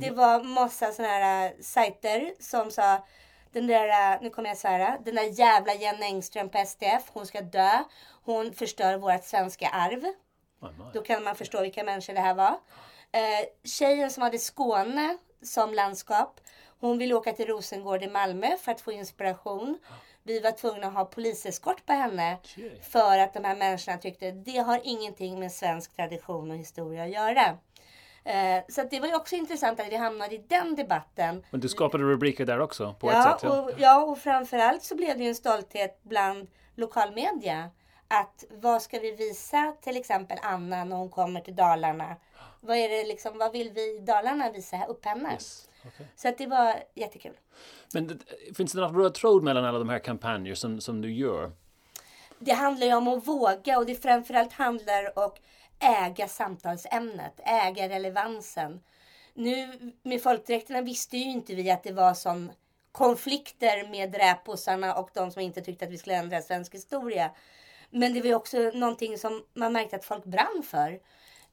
det 0.00 0.10
var 0.10 0.44
massa 0.44 0.92
sådana 0.92 1.14
här 1.14 1.56
sajter 1.60 2.34
som 2.38 2.70
sa 2.70 3.06
den 3.52 3.66
där, 3.66 4.14
äh, 4.14 4.22
nu 4.22 4.30
kommer 4.30 4.48
jag 4.48 4.58
svära, 4.58 4.98
den 5.04 5.14
där 5.14 5.40
jävla 5.40 5.74
Jenny 5.74 6.04
Engström 6.04 6.48
på 6.48 6.58
STF, 6.58 7.10
hon 7.12 7.26
ska 7.26 7.40
dö. 7.40 7.84
Hon 8.24 8.52
förstör 8.52 8.96
vårt 8.96 9.24
svenska 9.24 9.68
arv. 9.68 10.04
Då 10.92 11.02
kan 11.02 11.24
man 11.24 11.36
förstå 11.36 11.62
vilka 11.62 11.84
människor 11.84 12.14
det 12.14 12.20
här 12.20 12.34
var. 12.34 12.60
Eh, 13.12 13.46
tjejen 13.64 14.10
som 14.10 14.22
hade 14.22 14.38
Skåne 14.38 15.18
som 15.42 15.74
landskap, 15.74 16.40
hon 16.80 16.98
ville 16.98 17.14
åka 17.14 17.32
till 17.32 17.46
Rosengård 17.46 18.02
i 18.02 18.08
Malmö 18.08 18.56
för 18.56 18.72
att 18.72 18.80
få 18.80 18.92
inspiration. 18.92 19.78
Vi 20.22 20.40
var 20.40 20.52
tvungna 20.52 20.86
att 20.86 20.94
ha 20.94 21.04
poliseskort 21.04 21.86
på 21.86 21.92
henne 21.92 22.38
för 22.90 23.18
att 23.18 23.34
de 23.34 23.44
här 23.44 23.56
människorna 23.56 23.98
tyckte 23.98 24.30
det 24.30 24.58
har 24.58 24.80
ingenting 24.84 25.40
med 25.40 25.52
svensk 25.52 25.96
tradition 25.96 26.50
och 26.50 26.56
historia 26.56 27.04
att 27.04 27.10
göra. 27.10 27.58
Eh, 28.28 28.62
så 28.68 28.82
det 28.90 29.00
var 29.00 29.08
ju 29.08 29.14
också 29.14 29.36
intressant 29.36 29.80
att 29.80 29.88
vi 29.92 29.96
hamnade 29.96 30.34
i 30.34 30.44
den 30.48 30.74
debatten. 30.74 31.44
Men 31.50 31.60
du 31.60 31.68
skapade 31.68 32.04
rubriker 32.04 32.46
där 32.46 32.60
också 32.60 32.94
på 33.00 33.10
ja, 33.10 33.34
ett 33.34 33.40
sätt? 33.40 33.50
Ja. 33.50 33.60
Och, 33.60 33.70
ja, 33.78 34.04
och 34.04 34.18
framförallt 34.18 34.82
så 34.82 34.96
blev 34.96 35.16
det 35.16 35.22
ju 35.22 35.28
en 35.28 35.34
stolthet 35.34 36.00
bland 36.02 36.48
lokalmedia. 36.74 37.70
Att 38.08 38.44
vad 38.50 38.82
ska 38.82 38.98
vi 38.98 39.10
visa 39.10 39.74
till 39.82 39.96
exempel 39.96 40.38
Anna 40.42 40.84
när 40.84 40.96
hon 40.96 41.08
kommer 41.08 41.40
till 41.40 41.56
Dalarna? 41.56 42.16
Vad, 42.60 42.76
är 42.76 42.88
det 42.88 43.04
liksom, 43.04 43.38
vad 43.38 43.52
vill 43.52 43.70
vi 43.70 43.96
i 43.96 43.98
Dalarna 43.98 44.50
visa 44.50 44.84
upp 44.84 45.04
henne? 45.04 45.32
Yes. 45.32 45.68
Okay. 45.86 46.06
Så 46.16 46.28
att 46.28 46.38
det 46.38 46.46
var 46.46 46.74
jättekul. 46.94 47.34
Men 47.94 48.06
det, 48.06 48.16
finns 48.56 48.72
det 48.72 48.80
något 48.80 48.96
röd 48.96 49.14
tråd 49.14 49.42
mellan 49.42 49.64
alla 49.64 49.78
de 49.78 49.88
här 49.88 49.98
kampanjer 49.98 50.54
som, 50.54 50.80
som 50.80 51.00
du 51.00 51.12
gör? 51.12 51.52
Det 52.38 52.52
handlar 52.52 52.86
ju 52.86 52.94
om 52.94 53.08
att 53.08 53.28
våga 53.28 53.78
och 53.78 53.86
det 53.86 53.94
framförallt 53.94 54.52
handlar 54.52 55.18
om 55.18 55.30
äga 55.80 56.28
samtalsämnet, 56.28 57.40
äga 57.44 57.88
relevansen. 57.88 58.80
Nu 59.34 59.78
med 60.02 60.22
folkdräkterna 60.22 60.80
visste 60.80 61.16
ju 61.16 61.30
inte 61.30 61.54
vi 61.54 61.70
att 61.70 61.82
det 61.82 61.92
var 61.92 62.14
sån 62.14 62.52
konflikter 62.92 63.88
med 63.88 64.10
dräposarna 64.10 64.94
och 64.94 65.10
de 65.14 65.30
som 65.30 65.42
inte 65.42 65.60
tyckte 65.60 65.84
att 65.84 65.90
vi 65.90 65.98
skulle 65.98 66.16
ändra 66.16 66.42
svensk 66.42 66.74
historia. 66.74 67.30
Men 67.90 68.14
det 68.14 68.20
var 68.20 68.34
också 68.34 68.58
någonting 68.58 69.18
som 69.18 69.44
man 69.54 69.72
märkte 69.72 69.96
att 69.96 70.04
folk 70.04 70.24
brann 70.24 70.62
för. 70.64 71.00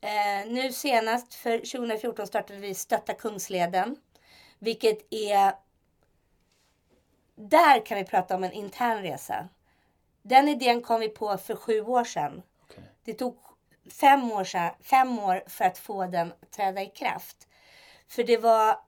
Eh, 0.01 0.47
nu 0.47 0.71
senast 0.71 1.33
för 1.33 1.57
2014 1.57 2.27
startade 2.27 2.59
vi 2.59 2.75
Stötta 2.75 3.13
Kungsleden. 3.13 3.95
Vilket 4.59 5.13
är... 5.13 5.53
Där 7.35 7.85
kan 7.85 7.97
vi 7.97 8.03
prata 8.03 8.35
om 8.35 8.43
en 8.43 8.51
intern 8.51 9.01
resa. 9.01 9.49
Den 10.21 10.47
idén 10.47 10.81
kom 10.81 10.99
vi 10.99 11.09
på 11.09 11.37
för 11.37 11.55
sju 11.55 11.81
år 11.81 12.03
sedan. 12.03 12.41
Okay. 12.63 12.83
Det 13.03 13.13
tog 13.13 13.37
fem 13.91 14.31
år, 14.31 14.43
sedan, 14.43 14.71
fem 14.81 15.19
år 15.19 15.43
för 15.47 15.65
att 15.65 15.77
få 15.77 16.05
den 16.05 16.31
att 16.41 16.51
träda 16.51 16.81
i 16.81 16.87
kraft. 16.87 17.47
För 18.07 18.23
det 18.23 18.37
var... 18.37 18.79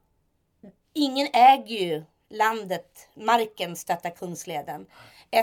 Ingen 0.94 1.28
äger 1.34 1.76
ju 1.76 2.04
landet, 2.30 3.10
marken, 3.14 3.76
Stötta 3.76 4.10
Kungsleden. 4.10 4.86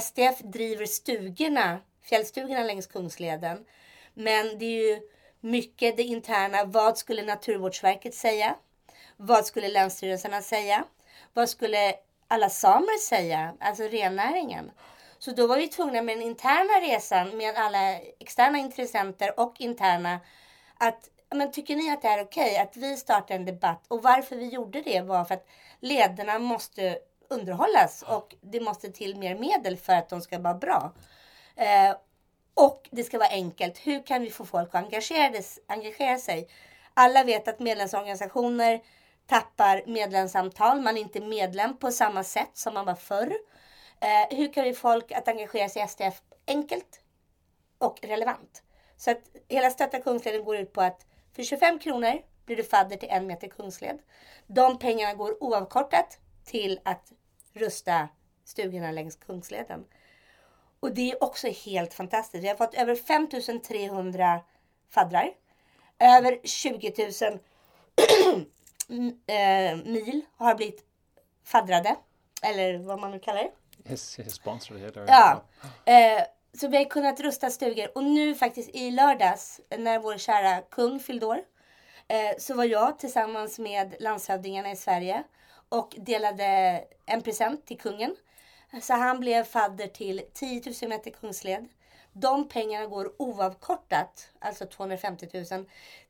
STF 0.01 0.39
driver 0.39 0.87
stugorna, 0.87 1.81
fjällstugorna 2.03 2.63
längs 2.63 2.87
Kungsleden. 2.87 3.65
Men 4.15 4.59
det 4.59 4.65
är 4.65 4.95
ju 4.95 5.01
mycket 5.41 5.97
det 5.97 6.03
interna. 6.03 6.65
Vad 6.65 6.99
skulle 6.99 7.23
Naturvårdsverket 7.23 8.15
säga? 8.15 8.55
Vad 9.17 9.47
skulle 9.47 9.69
länsstyrelserna 9.69 10.43
säga? 10.43 10.85
Vad 11.33 11.49
skulle 11.49 11.95
alla 12.29 12.51
samer 12.51 12.99
säga? 12.99 13.55
Alltså 13.61 13.83
rennäringen. 13.83 14.71
Så 15.25 15.31
då 15.31 15.47
var 15.47 15.57
vi 15.57 15.69
tvungna 15.69 16.03
med 16.03 16.17
den 16.17 16.27
interna 16.27 16.73
resan 16.83 17.37
med 17.37 17.57
alla 17.57 17.99
externa 18.21 18.59
intressenter 18.59 19.41
och 19.41 19.55
interna 19.59 20.21
att 20.79 21.09
men 21.31 21.53
tycker 21.53 21.77
ni 21.77 21.91
att 21.91 22.03
det 22.03 22.09
är 22.09 22.23
okej 22.23 22.51
okay 22.51 22.63
att 22.63 22.77
vi 22.77 22.97
startar 22.97 23.35
en 23.35 23.45
debatt? 23.45 23.85
Och 23.89 24.03
varför 24.03 24.37
vi 24.37 24.49
gjorde 24.49 24.81
det 24.81 25.01
var 25.01 25.25
för 25.25 25.35
att 25.35 25.47
ledarna 25.81 26.39
måste 26.39 26.99
underhållas 27.29 28.03
och 28.03 28.35
det 28.41 28.61
måste 28.61 28.93
till 28.93 29.17
mer 29.17 29.35
medel 29.35 29.77
för 29.77 29.93
att 29.93 30.09
de 30.09 30.21
ska 30.21 30.39
vara 30.39 30.55
bra. 30.55 30.93
Eh, 31.57 31.97
och 32.55 32.89
det 32.91 33.05
ska 33.05 33.19
vara 33.19 33.29
enkelt. 33.29 33.79
Hur 33.79 34.07
kan 34.07 34.23
vi 34.23 34.31
få 34.31 34.45
folk 34.45 34.69
att 34.69 34.85
engagera, 34.85 35.43
engagera 35.67 36.19
sig? 36.19 36.49
Alla 36.95 37.25
vet 37.25 37.49
att 37.49 37.61
medlemsorganisationer 37.61 38.81
tappar 39.27 39.83
medlemsantal. 39.87 40.81
Man 40.81 40.97
är 40.97 41.01
inte 41.01 41.21
medlem 41.21 41.77
på 41.77 41.91
samma 41.91 42.25
sätt 42.25 42.51
som 42.55 42.75
man 42.75 42.87
var 42.87 42.95
förr. 42.95 43.35
Eh, 44.01 44.37
hur 44.37 44.53
kan 44.53 44.65
vi 44.65 44.75
få 44.75 44.81
folk 44.81 45.13
att 45.13 45.29
engagera 45.29 45.69
sig 45.69 45.83
i 45.83 45.89
STF 45.89 46.23
enkelt 46.47 47.01
och 47.79 47.99
relevant? 48.03 48.63
Så 48.97 49.11
att 49.11 49.21
hela 49.49 49.71
Stötta 49.71 50.01
Kungsleden 50.01 50.45
går 50.45 50.57
ut 50.57 50.73
på 50.73 50.81
att 50.81 51.07
för 51.33 51.43
25 51.43 51.79
kronor 51.79 52.23
blir 52.45 52.57
du 52.57 52.65
fadder 52.65 52.97
till 52.97 53.09
en 53.09 53.27
meter 53.27 53.49
kungsled. 53.49 53.99
De 54.47 54.79
pengarna 54.79 55.15
går 55.15 55.43
oavkortat 55.43 56.19
till 56.45 56.81
att 56.83 57.13
rusta 57.53 58.09
stugorna 58.45 58.91
längs 58.91 59.17
Kungsleden. 59.17 59.85
Och 60.81 60.95
det 60.95 61.11
är 61.11 61.25
också 61.25 61.49
helt 61.49 61.95
fantastiskt. 61.95 62.45
Vi 62.45 62.49
har 62.49 62.57
fått 62.57 62.75
över 62.75 62.97
5300 62.97 64.41
faddrar. 64.91 65.35
Över 65.99 66.41
20 66.45 66.93
000 66.99 67.39
eh, 69.27 69.77
mil 69.77 70.21
har 70.37 70.55
blivit 70.55 70.85
faddrade. 71.45 71.97
Eller 72.43 72.79
vad 72.79 73.01
man 73.01 73.11
nu 73.11 73.19
kallar 73.19 73.43
det. 73.43 73.51
Yes, 73.89 74.19
yes, 74.19 74.35
sponsor 74.35 74.77
heter 74.77 75.05
Ja. 75.09 75.45
Eh, 75.85 76.23
så 76.61 76.69
vi 76.69 76.77
har 76.77 76.85
kunnat 76.85 77.21
rusta 77.21 77.51
stugor. 77.51 77.91
Och 77.95 78.05
nu 78.05 78.35
faktiskt 78.35 78.71
i 78.75 78.91
lördags 78.91 79.61
när 79.79 79.99
vår 79.99 80.19
kära 80.19 80.63
kung 80.63 81.01
fyllde 81.01 81.27
år. 81.27 81.41
Eh, 82.09 82.39
så 82.39 82.55
var 82.55 82.65
jag 82.65 82.99
tillsammans 82.99 83.59
med 83.59 83.95
landshövdingarna 84.01 84.71
i 84.71 84.77
Sverige 84.77 85.23
och 85.69 85.95
delade 85.99 86.85
en 87.07 87.23
present 87.23 87.67
till 87.67 87.79
kungen. 87.79 88.17
Så 88.83 88.95
han 88.95 89.21
blev 89.21 89.45
fadder 89.45 89.87
till 89.87 90.23
10 90.35 90.63
000 90.83 90.89
meter 90.89 91.11
kungsled. 91.11 91.69
De 92.13 92.49
pengarna 92.49 92.87
går 92.87 93.13
oavkortat, 93.19 94.29
alltså 94.39 94.67
250 94.67 95.29
000, 95.51 95.67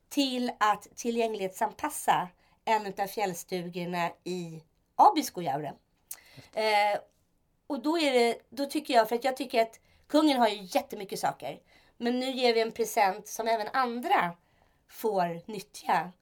till 0.08 0.52
att 0.60 0.96
tillgänglighetsanpassa 0.96 2.28
en 2.64 2.86
av 2.98 3.06
fjällstugorna 3.06 4.10
i 4.24 4.62
Abiskojaure. 4.96 5.72
Eh, 6.52 7.00
och 7.74 7.82
då, 7.82 7.98
är 7.98 8.12
det, 8.12 8.38
då 8.50 8.66
tycker 8.66 8.94
jag, 8.94 9.08
för 9.08 9.16
att 9.16 9.24
jag 9.24 9.36
tycker 9.36 9.62
att 9.62 9.80
kungen 10.06 10.38
har 10.38 10.48
ju 10.48 10.58
jättemycket 10.62 11.18
saker. 11.18 11.60
Men 11.96 12.20
nu 12.20 12.30
ger 12.30 12.54
vi 12.54 12.60
en 12.60 12.72
present 12.72 13.28
som 13.28 13.48
även 13.48 13.68
andra 13.72 14.32
får 14.88 15.50
nyttja. 15.50 16.12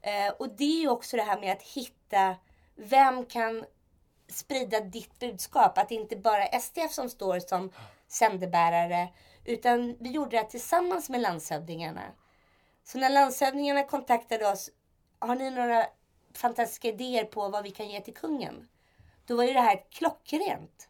Eh, 0.00 0.32
och 0.38 0.48
det 0.48 0.64
är 0.64 0.80
ju 0.80 0.88
också 0.88 1.16
det 1.16 1.22
här 1.22 1.40
med 1.40 1.52
att 1.52 1.62
hitta 1.62 2.36
vem 2.74 3.26
kan 3.26 3.64
sprida 4.28 4.80
ditt 4.80 5.18
budskap. 5.18 5.78
Att 5.78 5.88
det 5.88 5.94
inte 5.94 6.16
bara 6.16 6.46
är 6.46 6.58
STF 6.58 6.92
som 6.92 7.08
står 7.08 7.40
som 7.40 7.72
sändebärare. 8.08 9.08
Utan 9.44 9.96
vi 10.00 10.10
gjorde 10.10 10.36
det 10.36 10.44
tillsammans 10.44 11.08
med 11.08 11.20
landshövdingarna. 11.20 12.12
Så 12.84 12.98
när 12.98 13.10
landshövdingarna 13.10 13.84
kontaktade 13.84 14.48
oss, 14.48 14.70
har 15.18 15.34
ni 15.34 15.50
några 15.50 15.86
fantastiska 16.34 16.88
idéer 16.88 17.24
på 17.24 17.48
vad 17.48 17.62
vi 17.62 17.70
kan 17.70 17.88
ge 17.88 18.00
till 18.00 18.14
kungen? 18.14 18.68
Då 19.26 19.36
var 19.36 19.44
ju 19.44 19.52
det 19.52 19.60
här 19.60 19.82
klockrent. 19.90 20.88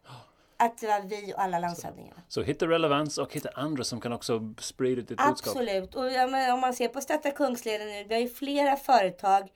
Att 0.57 0.79
det 0.79 0.87
var 0.87 1.01
vi 1.01 1.35
och 1.35 1.41
alla 1.41 1.59
landshövdingarna. 1.59 2.23
Så 2.29 2.43
hitta 2.43 2.67
relevans 2.67 3.19
och 3.19 3.33
hitta 3.33 3.49
andra 3.55 3.85
som 3.85 4.01
kan 4.01 4.13
också 4.13 4.55
sprida 4.59 5.01
ditt 5.01 5.09
budskap. 5.09 5.31
Absolut. 5.31 5.95
Och 5.95 6.13
ja, 6.13 6.55
om 6.55 6.61
man 6.61 6.75
ser 6.75 6.89
på 6.89 7.01
Stötta 7.01 7.31
Kungsleden 7.31 7.89
nu, 7.89 8.05
vi 8.05 8.15
har 8.15 8.21
ju 8.21 8.29
flera 8.29 8.77
företag 8.77 9.49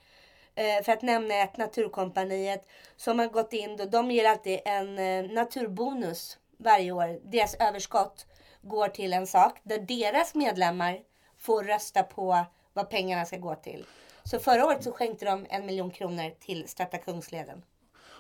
eh, 0.55 0.85
för 0.85 0.93
att 0.93 1.03
nämna 1.03 1.35
ett, 1.35 1.57
Naturkompaniet, 1.57 2.69
som 2.97 3.19
har 3.19 3.27
gått 3.27 3.53
in. 3.53 3.77
Då, 3.77 3.85
de 3.85 4.11
ger 4.11 4.25
alltid 4.25 4.61
en 4.65 4.99
eh, 4.99 5.33
naturbonus 5.33 6.39
varje 6.59 6.93
år. 6.93 7.21
Deras 7.25 7.55
överskott 7.55 8.27
går 8.63 8.89
till 8.89 9.13
en 9.13 9.27
sak 9.27 9.61
där 9.63 9.79
deras 9.79 10.35
medlemmar 10.35 10.99
får 11.39 11.65
rösta 11.65 12.03
på 12.03 12.45
vad 12.73 12.91
pengarna 12.91 13.25
ska 13.25 13.37
gå 13.37 13.55
till. 13.55 13.85
Så 14.25 14.39
förra 14.39 14.67
året 14.67 14.85
så 14.85 14.93
skänkte 14.93 15.25
de 15.25 15.47
en 15.51 15.67
miljon 15.67 15.91
kronor 15.91 16.31
till 16.41 16.69
Stötta 16.69 16.99
Kungsleden. 16.99 17.63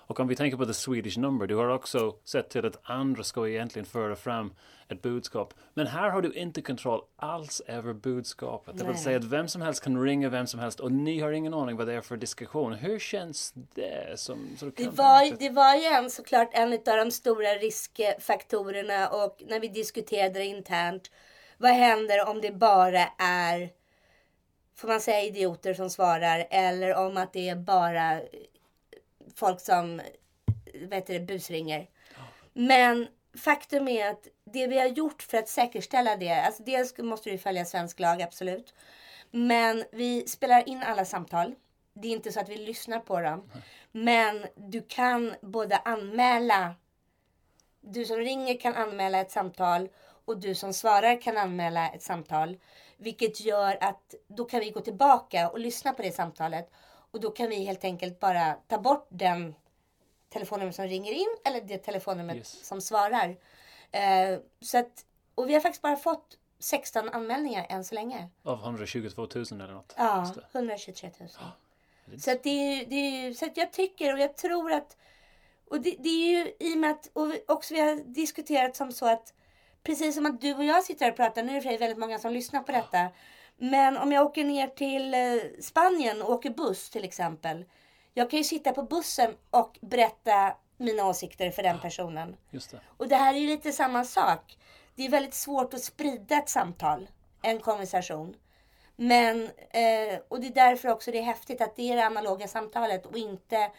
Och 0.06 0.20
om 0.20 0.28
vi 0.28 0.36
tänker 0.36 0.56
på 0.56 0.66
the 0.66 0.74
Swedish 0.74 1.18
number, 1.18 1.46
du 1.46 1.56
har 1.56 1.68
också 1.68 2.16
sett 2.24 2.50
till 2.50 2.66
att 2.66 2.80
andra 2.82 3.22
ska 3.22 3.48
egentligen 3.48 3.86
föra 3.86 4.16
fram 4.16 4.52
ett 4.88 5.02
budskap. 5.02 5.54
Men 5.74 5.86
här 5.86 6.10
har 6.10 6.22
du 6.22 6.32
inte 6.32 6.62
kontroll 6.62 7.00
alls 7.16 7.60
över 7.60 7.92
budskapet. 7.92 8.78
Det 8.78 8.84
vill 8.84 8.98
säga 8.98 9.16
att 9.16 9.24
vem 9.24 9.48
som 9.48 9.62
helst 9.62 9.84
kan 9.84 10.02
ringa 10.02 10.28
vem 10.28 10.46
som 10.46 10.60
helst 10.60 10.80
och 10.80 10.92
ni 10.92 11.20
har 11.20 11.32
ingen 11.32 11.54
aning 11.54 11.76
vad 11.76 11.86
det 11.86 11.94
är 11.94 12.00
för 12.00 12.16
diskussion. 12.16 12.72
Hur 12.72 12.98
känns 12.98 13.52
det? 13.54 14.20
Som, 14.20 14.56
så 14.58 14.66
det, 14.66 14.88
var, 14.88 15.38
det 15.38 15.50
var 15.50 15.74
ju 15.74 15.84
en, 15.84 16.10
såklart 16.10 16.48
en 16.52 16.72
av 16.72 16.96
de 17.04 17.10
stora 17.10 17.48
riskfaktorerna 17.48 19.08
och 19.08 19.42
när 19.48 19.60
vi 19.60 19.68
diskuterade 19.68 20.38
det 20.38 20.44
internt. 20.44 21.10
Vad 21.58 21.70
händer 21.70 22.28
om 22.28 22.40
det 22.40 22.52
bara 22.52 23.06
är, 23.18 23.70
får 24.76 24.88
man 24.88 25.00
säga 25.00 25.22
idioter 25.22 25.74
som 25.74 25.90
svarar, 25.90 26.46
eller 26.50 26.94
om 26.96 27.16
att 27.16 27.32
det 27.32 27.48
är 27.48 27.56
bara 27.56 28.20
folk 29.34 29.60
som 29.60 30.00
vet 30.74 31.06
det, 31.06 31.20
busringer. 31.20 31.88
Men 32.52 33.08
faktum 33.38 33.88
är 33.88 34.10
att 34.10 34.28
det 34.44 34.66
vi 34.66 34.78
har 34.78 34.86
gjort 34.86 35.22
för 35.22 35.38
att 35.38 35.48
säkerställa 35.48 36.16
det, 36.16 36.30
alltså 36.30 36.62
dels 36.62 36.98
måste 36.98 37.30
du 37.30 37.38
följa 37.38 37.64
svensk 37.64 38.00
lag, 38.00 38.22
absolut. 38.22 38.74
Men 39.30 39.84
vi 39.92 40.28
spelar 40.28 40.68
in 40.68 40.82
alla 40.82 41.04
samtal. 41.04 41.54
Det 41.94 42.08
är 42.08 42.12
inte 42.12 42.32
så 42.32 42.40
att 42.40 42.48
vi 42.48 42.56
lyssnar 42.56 43.00
på 43.00 43.20
dem. 43.20 43.50
Men 43.92 44.46
du 44.54 44.82
kan 44.88 45.34
både 45.40 45.76
anmäla, 45.76 46.74
du 47.80 48.04
som 48.04 48.16
ringer 48.16 48.60
kan 48.60 48.74
anmäla 48.74 49.20
ett 49.20 49.30
samtal 49.30 49.88
och 50.24 50.40
du 50.40 50.54
som 50.54 50.72
svarar 50.72 51.20
kan 51.20 51.36
anmäla 51.36 51.90
ett 51.90 52.02
samtal. 52.02 52.58
Vilket 52.96 53.40
gör 53.40 53.78
att 53.80 54.14
då 54.28 54.44
kan 54.44 54.60
vi 54.60 54.70
gå 54.70 54.80
tillbaka 54.80 55.50
och 55.50 55.60
lyssna 55.60 55.92
på 55.92 56.02
det 56.02 56.12
samtalet 56.12 56.70
och 57.16 57.22
då 57.22 57.30
kan 57.30 57.48
vi 57.48 57.64
helt 57.64 57.84
enkelt 57.84 58.20
bara 58.20 58.52
ta 58.52 58.78
bort 58.78 59.06
den 59.08 59.54
telefonnummer 60.28 60.72
som 60.72 60.86
ringer 60.86 61.12
in 61.12 61.36
eller 61.44 61.60
det 61.60 61.78
telefonnummer 61.78 62.34
yes. 62.34 62.66
som 62.66 62.80
svarar. 62.80 63.36
Eh, 63.92 64.38
så 64.60 64.78
att, 64.78 65.04
och 65.34 65.48
vi 65.48 65.54
har 65.54 65.60
faktiskt 65.60 65.82
bara 65.82 65.96
fått 65.96 66.38
16 66.58 67.08
anmälningar 67.08 67.66
än 67.68 67.84
så 67.84 67.94
länge. 67.94 68.28
Av 68.42 68.60
122 68.60 69.22
000 69.34 69.44
eller 69.52 69.74
något? 69.74 69.94
Ja, 69.96 70.34
123 70.52 71.10
000. 71.20 71.28
Oh, 71.28 72.18
så 72.18 72.30
att 72.30 72.42
det 72.42 72.50
är, 72.50 72.86
det 72.86 72.96
är, 72.96 73.32
så 73.32 73.46
att 73.46 73.56
jag 73.56 73.72
tycker 73.72 74.12
och 74.12 74.18
jag 74.18 74.36
tror 74.36 74.72
att 74.72 74.96
och 75.70 75.80
det, 75.80 75.96
det 75.98 76.08
är 76.08 76.28
ju 76.28 76.52
i 76.58 76.74
och 76.74 76.78
med 76.78 76.90
att 76.90 77.10
och 77.12 77.28
också 77.46 77.74
vi 77.74 77.80
har 77.80 77.96
diskuterat 77.96 78.76
som 78.76 78.92
så 78.92 79.06
att 79.06 79.34
precis 79.82 80.14
som 80.14 80.26
att 80.26 80.40
du 80.40 80.54
och 80.54 80.64
jag 80.64 80.84
sitter 80.84 81.04
här 81.04 81.12
och 81.12 81.16
pratar, 81.16 81.42
nu 81.42 81.56
är 81.56 81.62
det 81.62 81.78
väldigt 81.78 81.98
många 81.98 82.18
som 82.18 82.32
lyssnar 82.32 82.62
på 82.62 82.72
detta. 82.72 83.08
Men 83.58 83.96
om 83.96 84.12
jag 84.12 84.26
åker 84.26 84.44
ner 84.44 84.68
till 84.68 85.14
eh, 85.14 85.60
Spanien 85.60 86.22
och 86.22 86.30
åker 86.30 86.50
buss 86.50 86.90
till 86.90 87.04
exempel. 87.04 87.64
Jag 88.14 88.30
kan 88.30 88.38
ju 88.38 88.44
sitta 88.44 88.72
på 88.72 88.82
bussen 88.82 89.36
och 89.50 89.78
berätta 89.80 90.56
mina 90.76 91.06
åsikter 91.06 91.50
för 91.50 91.62
den 91.62 91.80
personen. 91.80 92.36
Just 92.50 92.70
det. 92.70 92.80
Och 92.96 93.08
det 93.08 93.16
här 93.16 93.34
är 93.34 93.38
ju 93.38 93.46
lite 93.46 93.72
samma 93.72 94.04
sak. 94.04 94.58
Det 94.94 95.06
är 95.06 95.10
väldigt 95.10 95.34
svårt 95.34 95.74
att 95.74 95.84
sprida 95.84 96.36
ett 96.36 96.48
samtal, 96.48 97.08
en 97.42 97.60
konversation. 97.60 98.36
Men, 98.96 99.42
eh, 99.70 100.20
och 100.28 100.40
det 100.40 100.46
är 100.46 100.54
därför 100.54 100.88
också 100.88 101.10
det 101.10 101.18
är 101.18 101.22
häftigt 101.22 101.60
att 101.60 101.76
det 101.76 101.92
är 101.92 101.96
det 101.96 102.06
analoga 102.06 102.48
samtalet 102.48 103.06
och 103.06 103.16
inte 103.16 103.70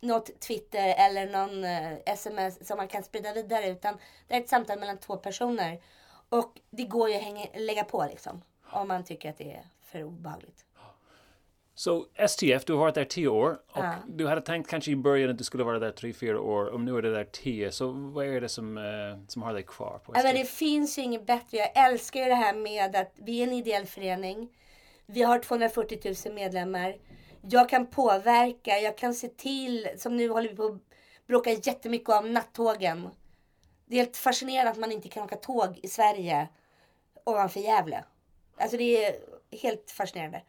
något 0.00 0.40
Twitter 0.40 0.94
eller 0.98 1.26
någon 1.26 1.64
eh, 1.64 1.92
sms 2.06 2.66
som 2.66 2.76
man 2.76 2.88
kan 2.88 3.02
sprida 3.02 3.32
vidare. 3.32 3.68
Utan 3.68 3.98
det 4.28 4.34
är 4.34 4.40
ett 4.40 4.48
samtal 4.48 4.78
mellan 4.78 4.98
två 4.98 5.16
personer. 5.16 5.82
Och 6.28 6.60
det 6.70 6.84
går 6.84 7.08
ju 7.08 7.16
att 7.16 7.22
hänga, 7.22 7.46
lägga 7.54 7.84
på 7.84 8.06
liksom 8.10 8.42
om 8.70 8.88
man 8.88 9.04
tycker 9.04 9.30
att 9.30 9.38
det 9.38 9.52
är 9.52 9.64
för 9.80 10.02
obehagligt. 10.02 10.64
Så 11.76 12.06
STF, 12.28 12.64
du 12.64 12.72
har 12.72 12.80
varit 12.80 12.94
där 12.94 13.04
tio 13.04 13.28
år 13.28 13.58
och 13.70 13.84
ja. 13.84 13.94
du 14.08 14.26
hade 14.26 14.40
tänkt 14.40 14.70
kanske 14.70 14.90
i 14.90 14.96
början 14.96 15.30
att 15.30 15.38
du 15.38 15.44
skulle 15.44 15.64
vara 15.64 15.78
där 15.78 15.90
tre, 15.90 16.12
fyra 16.12 16.40
år 16.40 16.64
och 16.64 16.80
nu 16.80 16.96
är 16.98 17.02
det 17.02 17.12
där 17.12 17.24
tio. 17.24 17.72
Så 17.72 17.90
vad 17.90 18.26
är 18.26 18.40
det 18.40 18.48
som, 18.48 18.78
uh, 18.78 19.18
som 19.28 19.42
har 19.42 19.54
dig 19.54 19.62
kvar 19.62 19.98
på 19.98 20.12
STF? 20.12 20.16
Ja, 20.16 20.22
men 20.22 20.34
det 20.34 20.48
finns 20.48 20.98
ju 20.98 21.02
inget 21.02 21.26
bättre. 21.26 21.56
Jag 21.56 21.86
älskar 21.90 22.20
ju 22.20 22.26
det 22.26 22.34
här 22.34 22.54
med 22.54 22.96
att 22.96 23.12
vi 23.14 23.40
är 23.40 23.46
en 23.46 23.52
ideell 23.52 23.86
förening. 23.86 24.48
Vi 25.06 25.22
har 25.22 25.38
240 25.38 26.14
000 26.26 26.34
medlemmar. 26.34 26.96
Jag 27.40 27.68
kan 27.68 27.86
påverka, 27.86 28.78
jag 28.78 28.98
kan 28.98 29.14
se 29.14 29.28
till, 29.28 29.88
som 29.96 30.16
nu 30.16 30.28
håller 30.28 30.48
vi 30.48 30.56
på 30.56 30.64
att 30.64 30.80
bråka 31.26 31.50
jättemycket 31.50 32.08
om 32.08 32.32
nattågen. 32.32 33.08
Det 33.86 33.96
är 33.96 34.00
helt 34.00 34.16
fascinerande 34.16 34.70
att 34.70 34.78
man 34.78 34.92
inte 34.92 35.08
kan 35.08 35.24
åka 35.24 35.36
tåg 35.36 35.80
i 35.82 35.88
Sverige 35.88 36.48
ovanför 37.24 37.60
Gävle. 37.60 38.04
Alltså 38.58 38.76
det 38.76 39.04
är 39.06 39.16
helt 39.50 39.90
fascinerande. 39.90 40.42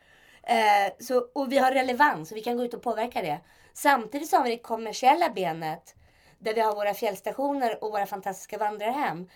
Eh, 0.44 0.94
så, 1.00 1.28
och 1.34 1.52
vi 1.52 1.58
har 1.58 1.72
relevans 1.72 2.32
och 2.32 2.38
vi 2.38 2.42
kan 2.42 2.58
gå 2.58 2.64
ut 2.64 2.74
och 2.74 2.82
påverka 2.82 3.22
det. 3.22 3.40
Samtidigt 3.74 4.30
så 4.30 4.38
har 4.38 4.44
vi 4.44 4.50
det 4.50 4.58
kommersiella 4.58 5.30
benet 5.30 5.96
där 6.40 6.54
vi 6.54 6.62
har 6.62 6.76
våra 6.76 6.94
fjällstationer 6.94 7.84
och 7.84 7.92
våra 7.92 8.06
fantastiska 8.06 8.58
vandrarhem. 8.58 9.30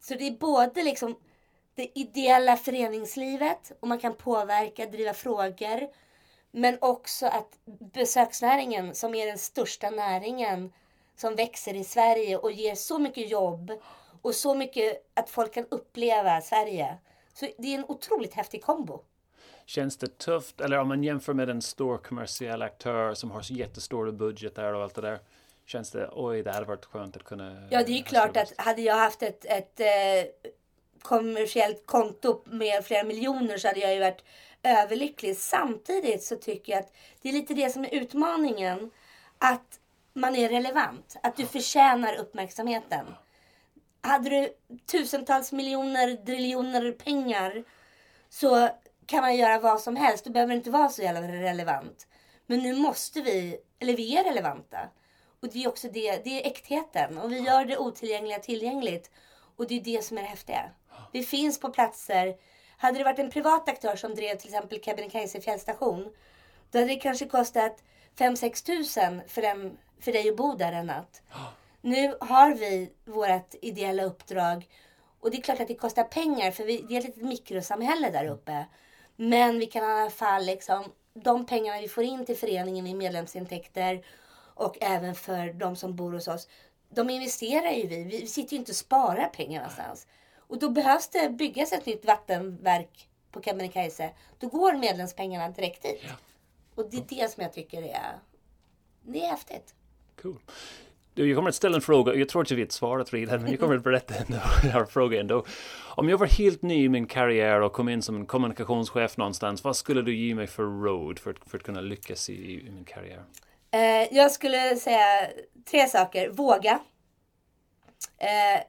Så 0.00 0.14
det 0.14 0.26
är 0.26 0.30
både 0.30 0.82
liksom 0.82 1.16
det 1.74 1.98
ideella 1.98 2.56
föreningslivet 2.56 3.72
och 3.80 3.88
man 3.88 3.98
kan 3.98 4.14
påverka, 4.14 4.86
driva 4.86 5.14
frågor. 5.14 5.88
Men 6.50 6.78
också 6.80 7.26
att 7.26 7.58
besöksnäringen 7.92 8.94
som 8.94 9.14
är 9.14 9.26
den 9.26 9.38
största 9.38 9.90
näringen 9.90 10.72
som 11.16 11.36
växer 11.36 11.74
i 11.74 11.84
Sverige 11.84 12.36
och 12.36 12.52
ger 12.52 12.74
så 12.74 12.98
mycket 12.98 13.30
jobb 13.30 13.72
och 14.22 14.34
så 14.34 14.54
mycket 14.54 15.10
att 15.14 15.30
folk 15.30 15.54
kan 15.54 15.66
uppleva 15.70 16.40
Sverige. 16.40 16.98
Så 17.36 17.48
det 17.58 17.74
är 17.74 17.78
en 17.78 17.84
otroligt 17.88 18.34
häftig 18.34 18.62
kombo. 18.62 19.04
Känns 19.66 19.96
det 19.96 20.18
tufft, 20.18 20.60
eller 20.60 20.78
om 20.78 20.88
man 20.88 21.04
jämför 21.04 21.34
med 21.34 21.50
en 21.50 21.62
stor 21.62 21.98
kommersiell 21.98 22.62
aktör 22.62 23.14
som 23.14 23.30
har 23.30 23.42
så 23.42 23.52
jättestora 23.52 24.12
budgetar 24.12 24.72
och 24.72 24.82
allt 24.82 24.94
det 24.94 25.00
där. 25.00 25.20
Känns 25.66 25.90
det, 25.90 26.10
oj, 26.12 26.42
det 26.42 26.52
hade 26.52 26.66
varit 26.66 26.84
skönt 26.84 27.16
att 27.16 27.24
kunna... 27.24 27.68
Ja, 27.70 27.82
det 27.86 27.92
är 27.92 27.96
ju 27.96 28.02
klart 28.02 28.36
att 28.36 28.52
hade 28.56 28.82
jag 28.82 28.94
haft 28.94 29.22
ett, 29.22 29.44
ett 29.44 29.80
eh, 29.80 30.30
kommersiellt 31.02 31.86
konto 31.86 32.42
med 32.44 32.84
flera 32.84 33.04
miljoner 33.04 33.58
så 33.58 33.68
hade 33.68 33.80
jag 33.80 33.94
ju 33.94 34.00
varit 34.00 34.24
överlycklig. 34.62 35.36
Samtidigt 35.36 36.22
så 36.22 36.36
tycker 36.36 36.72
jag 36.72 36.80
att 36.80 36.92
det 37.22 37.28
är 37.28 37.32
lite 37.32 37.54
det 37.54 37.70
som 37.70 37.84
är 37.84 37.94
utmaningen. 37.94 38.90
Att 39.38 39.80
man 40.12 40.36
är 40.36 40.48
relevant. 40.48 41.16
Att 41.22 41.36
du 41.36 41.46
förtjänar 41.46 42.16
uppmärksamheten. 42.16 43.06
Hade 44.06 44.30
du 44.30 44.52
tusentals 44.86 45.52
miljoner, 45.52 46.24
driljoner 46.24 46.92
pengar 46.92 47.64
så 48.28 48.68
kan 49.06 49.20
man 49.20 49.36
göra 49.36 49.58
vad 49.58 49.80
som 49.80 49.96
helst. 49.96 50.24
Du 50.24 50.30
behöver 50.30 50.54
inte 50.54 50.70
vara 50.70 50.88
så 50.88 51.02
jävla 51.02 51.28
relevant. 51.28 52.06
Men 52.46 52.58
nu 52.58 52.74
måste 52.74 53.20
vi, 53.20 53.58
eller 53.78 53.96
vi 53.96 54.16
är 54.16 54.24
relevanta. 54.24 54.78
Och 55.40 55.48
det 55.52 55.64
är 55.64 55.68
också 55.68 55.88
det, 55.88 56.24
det 56.24 56.42
är 56.42 56.46
äktheten. 56.46 57.18
Och 57.18 57.32
vi 57.32 57.38
gör 57.38 57.64
det 57.64 57.78
otillgängliga 57.78 58.38
tillgängligt. 58.38 59.10
Och 59.56 59.66
det 59.66 59.74
är 59.74 59.80
det 59.80 60.04
som 60.04 60.18
är 60.18 60.22
det 60.22 60.28
häftiga. 60.28 60.70
Vi 61.12 61.22
finns 61.22 61.60
på 61.60 61.68
platser. 61.68 62.36
Hade 62.76 62.98
det 62.98 63.04
varit 63.04 63.18
en 63.18 63.30
privat 63.30 63.68
aktör 63.68 63.96
som 63.96 64.14
drev 64.14 64.36
till 64.36 64.48
exempel 64.48 64.80
Kebnekaise 64.82 65.40
fjällstation. 65.40 66.14
Då 66.70 66.78
hade 66.78 66.90
det 66.90 66.96
kanske 66.96 67.26
kostat 67.26 67.82
5-6 68.18 68.66
tusen 68.66 69.22
för, 69.28 69.42
den, 69.42 69.78
för 70.00 70.12
dig 70.12 70.28
att 70.28 70.36
bo 70.36 70.54
där 70.54 70.72
en 70.72 70.86
natt. 70.86 71.22
Nu 71.86 72.16
har 72.20 72.54
vi 72.54 72.92
vårt 73.04 73.54
ideella 73.62 74.02
uppdrag. 74.02 74.68
Och 75.20 75.30
det 75.30 75.36
är 75.36 75.42
klart 75.42 75.60
att 75.60 75.68
det 75.68 75.74
kostar 75.74 76.04
pengar 76.04 76.50
för 76.50 76.64
vi, 76.64 76.84
det 76.88 76.94
är 76.94 76.98
ett 76.98 77.04
litet 77.04 77.22
mikrosamhälle 77.22 78.10
där 78.10 78.26
uppe. 78.26 78.66
Men 79.16 79.58
vi 79.58 79.66
kan 79.66 79.82
i 79.82 79.86
alla 79.86 80.10
fall 80.10 80.46
liksom, 80.46 80.84
de 81.14 81.46
pengarna 81.46 81.80
vi 81.80 81.88
får 81.88 82.04
in 82.04 82.26
till 82.26 82.36
föreningen 82.36 82.86
i 82.86 82.94
medlemsintäkter 82.94 84.06
och 84.54 84.76
även 84.80 85.14
för 85.14 85.52
de 85.52 85.76
som 85.76 85.96
bor 85.96 86.12
hos 86.12 86.28
oss. 86.28 86.48
De 86.88 87.10
investerar 87.10 87.70
ju 87.70 87.86
vi. 87.86 88.02
Vi 88.04 88.26
sitter 88.26 88.52
ju 88.52 88.58
inte 88.58 88.72
och 88.72 88.76
sparar 88.76 89.28
pengar 89.28 89.60
någonstans. 89.60 90.06
Och 90.36 90.58
då 90.58 90.70
behövs 90.70 91.08
det 91.08 91.28
byggas 91.28 91.72
ett 91.72 91.86
nytt 91.86 92.04
vattenverk 92.04 93.08
på 93.30 93.42
Kebnekaise. 93.42 94.10
Då 94.38 94.48
går 94.48 94.72
medlemspengarna 94.72 95.48
direkt 95.48 95.82
dit. 95.82 96.00
Ja. 96.02 96.14
Och 96.74 96.90
det 96.90 96.96
är 96.96 97.04
det 97.08 97.32
som 97.32 97.42
jag 97.42 97.52
tycker 97.52 97.82
är, 97.82 98.18
det 99.02 99.24
är 99.24 99.30
häftigt. 99.30 99.74
Cool. 100.22 100.40
Du, 101.16 101.28
jag 101.28 101.36
kommer 101.36 101.48
att 101.48 101.54
ställa 101.54 101.76
en 101.76 101.82
fråga. 101.82 102.14
Jag 102.14 102.28
tror 102.28 102.42
inte 102.42 102.54
jag 102.54 102.58
vet 102.58 102.72
svaret 102.72 103.12
redan, 103.12 103.42
men 103.42 103.50
jag 103.50 103.60
kommer 103.60 103.76
att 103.76 103.84
berätta 103.84 104.14
ändå. 104.26 104.38
Jag 104.62 104.72
har 104.72 104.80
en 104.80 104.86
fråga 104.86 105.20
ändå. 105.20 105.44
Om 105.84 106.08
jag 106.08 106.18
var 106.18 106.26
helt 106.26 106.62
ny 106.62 106.84
i 106.84 106.88
min 106.88 107.06
karriär 107.06 107.60
och 107.60 107.72
kom 107.72 107.88
in 107.88 108.02
som 108.02 108.16
en 108.16 108.26
kommunikationschef 108.26 109.16
någonstans, 109.16 109.64
vad 109.64 109.76
skulle 109.76 110.02
du 110.02 110.16
ge 110.16 110.34
mig 110.34 110.46
för 110.46 110.62
råd 110.62 111.18
för, 111.18 111.36
för 111.46 111.58
att 111.58 111.64
kunna 111.64 111.80
lyckas 111.80 112.30
i, 112.30 112.66
i 112.66 112.70
min 112.70 112.84
karriär? 112.84 113.22
Eh, 113.70 114.16
jag 114.16 114.32
skulle 114.32 114.76
säga 114.76 115.26
tre 115.70 115.86
saker. 115.86 116.30
Våga. 116.30 116.80
Eh, 118.18 118.62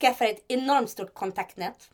skaffa 0.00 0.24
ett 0.24 0.44
enormt 0.48 0.90
stort 0.90 1.14
kontaktnät. 1.14 1.90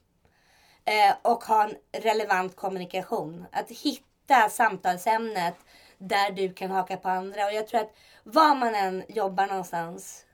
Eh, 0.84 1.32
och 1.32 1.44
ha 1.44 1.64
en 1.64 2.02
relevant 2.02 2.56
kommunikation. 2.56 3.44
Att 3.52 3.70
hitta 3.70 4.48
samtalsämnet 4.50 5.56
där 6.00 6.30
du 6.30 6.52
kan 6.52 6.70
haka 6.70 6.96
på 6.96 7.08
andra. 7.08 7.46
Och 7.46 7.52
jag 7.52 7.66
tror 7.68 7.80
att 7.80 7.94
var 8.24 8.54
man 8.54 8.74
än 8.74 9.04
jobbar 9.08 9.46
någonstans 9.46 10.24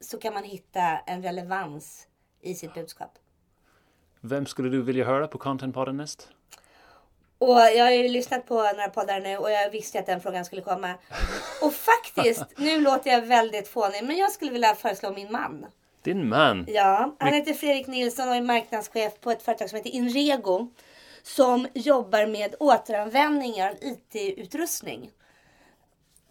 så 0.00 0.18
kan 0.18 0.34
man 0.34 0.44
hitta 0.44 0.98
en 1.06 1.22
relevans 1.22 2.06
i 2.40 2.54
sitt 2.54 2.74
budskap. 2.74 3.18
Vem 4.20 4.46
skulle 4.46 4.68
du 4.68 4.82
vilja 4.82 5.04
höra 5.04 5.28
på 5.28 5.38
Contentpodden 5.38 5.96
näst? 5.96 6.28
Och 7.38 7.58
jag 7.58 7.84
har 7.84 7.90
ju 7.90 8.08
lyssnat 8.08 8.46
på 8.46 8.54
några 8.54 8.88
poddar 8.88 9.20
nu 9.20 9.36
och 9.36 9.50
jag 9.50 9.70
visste 9.70 9.98
att 9.98 10.06
den 10.06 10.20
frågan 10.20 10.44
skulle 10.44 10.62
komma. 10.62 10.94
Och 11.62 11.72
faktiskt, 11.72 12.44
nu 12.56 12.80
låter 12.80 13.10
jag 13.10 13.20
väldigt 13.20 13.68
fånig, 13.68 14.04
men 14.04 14.16
jag 14.16 14.32
skulle 14.32 14.50
vilja 14.50 14.74
föreslå 14.74 15.12
min 15.12 15.32
man. 15.32 15.66
Din 16.02 16.28
man? 16.28 16.64
Ja, 16.68 17.16
han 17.18 17.32
heter 17.32 17.54
Fredrik 17.54 17.86
Nilsson 17.86 18.28
och 18.28 18.34
är 18.34 18.42
marknadschef 18.42 19.20
på 19.20 19.30
ett 19.30 19.42
företag 19.42 19.68
som 19.68 19.76
heter 19.76 19.90
Inrego. 19.90 20.68
Som 21.22 21.68
jobbar 21.74 22.26
med 22.26 22.54
återanvändning 22.60 23.62
av 23.62 23.70
IT-utrustning. 23.80 25.10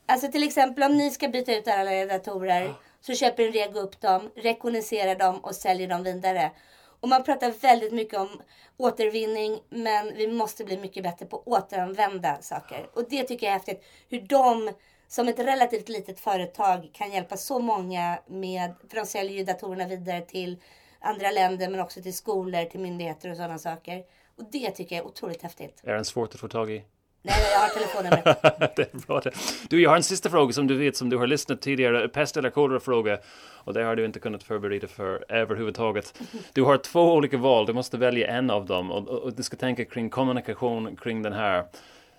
Alltså 0.06 0.32
till 0.32 0.44
exempel 0.44 0.84
om 0.84 0.98
ni 0.98 1.12
ska 1.12 1.28
byta 1.28 1.56
ut 1.56 1.68
alla 1.68 1.94
era 1.94 2.18
datorer 2.18 2.74
så 3.02 3.16
köper 3.16 3.44
Inrego 3.44 3.80
upp 3.80 4.02
dem, 4.02 4.30
rekognoserar 4.36 5.16
dem 5.16 5.40
och 5.40 5.56
säljer 5.56 5.88
dem 5.88 6.04
vidare. 6.04 6.52
Och 7.00 7.10
man 7.10 7.24
pratar 7.24 7.52
väldigt 7.52 7.94
mycket 7.94 8.20
om 8.20 8.42
återvinning 8.78 9.60
men 9.70 10.16
vi 10.16 10.28
måste 10.28 10.64
bli 10.64 10.78
mycket 10.78 11.04
bättre 11.04 11.26
på 11.26 11.38
att 11.38 11.48
återanvända 11.48 12.38
saker. 12.42 12.90
Och 12.94 13.10
det 13.10 13.24
tycker 13.24 13.46
jag 13.46 13.54
är 13.54 13.58
häftigt. 13.58 13.84
Hur 14.10 14.22
de 14.22 14.72
som 15.08 15.28
ett 15.28 15.40
relativt 15.40 15.90
litet 15.90 16.20
företag 16.20 16.90
kan 16.94 17.12
hjälpa 17.12 17.38
så 17.38 17.60
många 17.60 18.20
med, 18.28 18.74
för 18.90 18.96
de 18.96 19.06
säljer 19.06 19.38
ju 19.38 19.44
datorerna 19.44 19.88
vidare 19.88 20.22
till 20.22 20.58
andra 21.00 21.32
länder 21.32 21.70
men 21.70 21.80
också 21.80 22.02
till 22.02 22.18
skolor, 22.18 22.66
till 22.66 22.80
myndigheter 22.80 23.30
och 23.30 23.36
sådana 23.36 23.58
saker. 23.58 24.04
Och 24.38 24.46
det 24.52 24.72
tycker 24.72 24.96
jag 24.96 25.06
är 25.06 25.08
otroligt 25.08 25.42
häftigt. 25.42 25.82
Är 25.84 25.94
den 25.94 26.06
svårt 26.06 26.34
att 26.34 26.40
få 26.40 26.48
tag 26.48 26.72
i? 26.72 26.84
Nej, 27.24 27.36
jag 27.54 27.60
har 27.60 27.70
telefonnumret. 27.70 28.26
det 28.76 28.94
är 28.94 29.08
bra 29.08 29.20
det. 29.20 29.32
Du, 29.70 29.82
jag 29.82 29.90
har 29.90 29.98
en 29.98 30.04
sista 30.04 30.30
fråga 30.30 30.54
som 30.54 30.68
du 30.68 30.78
vet 30.78 30.98
som 30.98 31.10
du 31.10 31.18
har 31.18 31.28
lyssnat 31.28 31.62
tidigare. 31.62 32.08
Pest 32.08 32.38
eller 32.38 32.50
kolera-fråga. 32.50 33.20
Och 33.64 33.74
det 33.74 33.84
har 33.84 33.96
du 33.96 34.06
inte 34.06 34.20
kunnat 34.20 34.44
förbereda 34.44 34.88
för 34.88 35.26
överhuvudtaget. 35.30 36.22
Du 36.54 36.64
har 36.64 36.78
två 36.78 37.14
olika 37.14 37.38
val. 37.38 37.66
Du 37.66 37.74
måste 37.74 37.98
välja 37.98 38.28
en 38.28 38.50
av 38.50 38.66
dem. 38.66 38.92
Och, 38.92 39.08
och, 39.08 39.20
och 39.20 39.34
du 39.34 39.44
ska 39.44 39.58
tänka 39.58 39.86
kring 39.86 40.10
kommunikation 40.10 40.96
kring 40.96 41.22
den 41.24 41.34
här. 41.34 41.64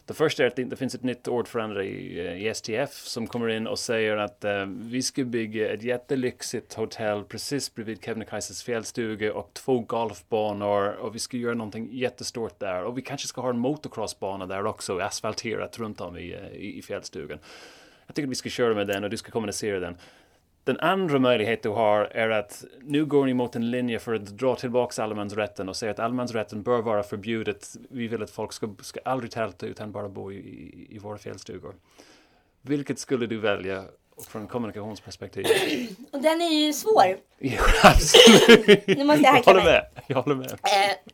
Det 0.07 0.15
första 0.15 0.43
är 0.43 0.47
att 0.47 0.57
det 0.57 0.77
finns 0.77 0.95
ett 0.95 1.03
nytt 1.03 1.29
ordförande 1.29 1.85
i, 1.85 2.27
eh, 2.27 2.47
i 2.47 2.55
STF 2.55 2.93
som 2.93 3.27
kommer 3.27 3.49
in 3.49 3.67
och 3.67 3.79
säger 3.79 4.17
att 4.17 4.45
uh, 4.45 4.65
vi 4.67 5.03
ska 5.03 5.25
bygga 5.25 5.73
ett 5.73 5.83
jättelyxigt 5.83 6.75
hotell 6.75 7.25
precis 7.25 7.75
bredvid 7.75 8.05
Kebnekaises 8.05 8.63
fjällstuga 8.63 9.35
och 9.35 9.51
två 9.55 9.81
golfbanor 9.81 10.89
och 10.89 11.15
vi 11.15 11.19
ska 11.19 11.37
göra 11.37 11.55
någonting 11.55 11.89
jättestort 11.93 12.59
där 12.59 12.83
och 12.83 12.99
vi 12.99 13.03
kanske 13.03 13.29
ska 13.29 13.41
ha 13.41 13.51
en 13.51 13.59
motocrossbana 13.59 14.47
där 14.47 14.67
också 14.67 14.99
asfalterat 14.99 15.79
runt 15.79 16.01
om 16.01 16.17
i, 16.17 16.33
eh, 16.33 16.61
i, 16.61 16.79
i 16.79 16.83
fjällstugan. 16.83 17.39
Jag 18.07 18.15
tycker 18.15 18.27
att 18.27 18.31
vi 18.31 18.35
ska 18.35 18.49
köra 18.49 18.75
med 18.75 18.87
den 18.87 19.05
och 19.05 19.11
du 19.11 19.17
ska 19.17 19.31
kommunicera 19.31 19.81
den. 19.81 19.97
Den 20.65 20.81
andra 20.81 21.19
möjlighet 21.19 21.63
du 21.63 21.69
har 21.69 22.05
är 22.05 22.31
att 22.31 22.65
nu 22.83 23.05
går 23.05 23.27
ni 23.27 23.35
mot 23.35 23.57
en 23.57 23.71
linje 23.71 23.99
för 23.99 24.15
att 24.15 24.27
dra 24.27 24.57
tillbaka 24.57 25.03
allemansrätten 25.03 25.69
och 25.69 25.77
säga 25.77 25.93
att 25.93 25.99
allemansrätten 25.99 26.63
bör 26.63 26.83
vara 26.83 27.03
förbjudet. 27.03 27.69
Vi 27.91 28.09
vill 28.09 28.23
att 28.23 28.31
folk 28.31 28.53
ska, 28.53 28.75
ska 28.81 29.01
aldrig 29.05 29.31
tälta 29.31 29.67
utan 29.67 29.93
bara 29.93 30.09
bo 30.09 30.33
i, 30.33 30.37
i, 30.37 30.87
i 30.91 30.99
våra 30.99 31.19
fjällstugor. 31.19 31.75
Vilket 32.63 32.99
skulle 32.99 33.27
du 33.27 33.39
välja 33.39 33.85
från 34.29 34.47
kommunikationsperspektiv? 34.47 35.47
Och 36.13 36.23
den 36.23 36.41
är 36.41 36.67
ju 36.67 36.73
svår. 36.73 37.17
Ja, 37.39 37.63
absolut. 37.83 38.87
Nu 38.87 39.05
måste 39.05 39.23
jag 39.23 39.37
jag 39.37 39.45
håller 39.45 39.65
med. 39.65 39.87
Jag 40.07 40.23
håller 40.23 40.37
med. 40.37 40.53
Eh, 40.53 41.13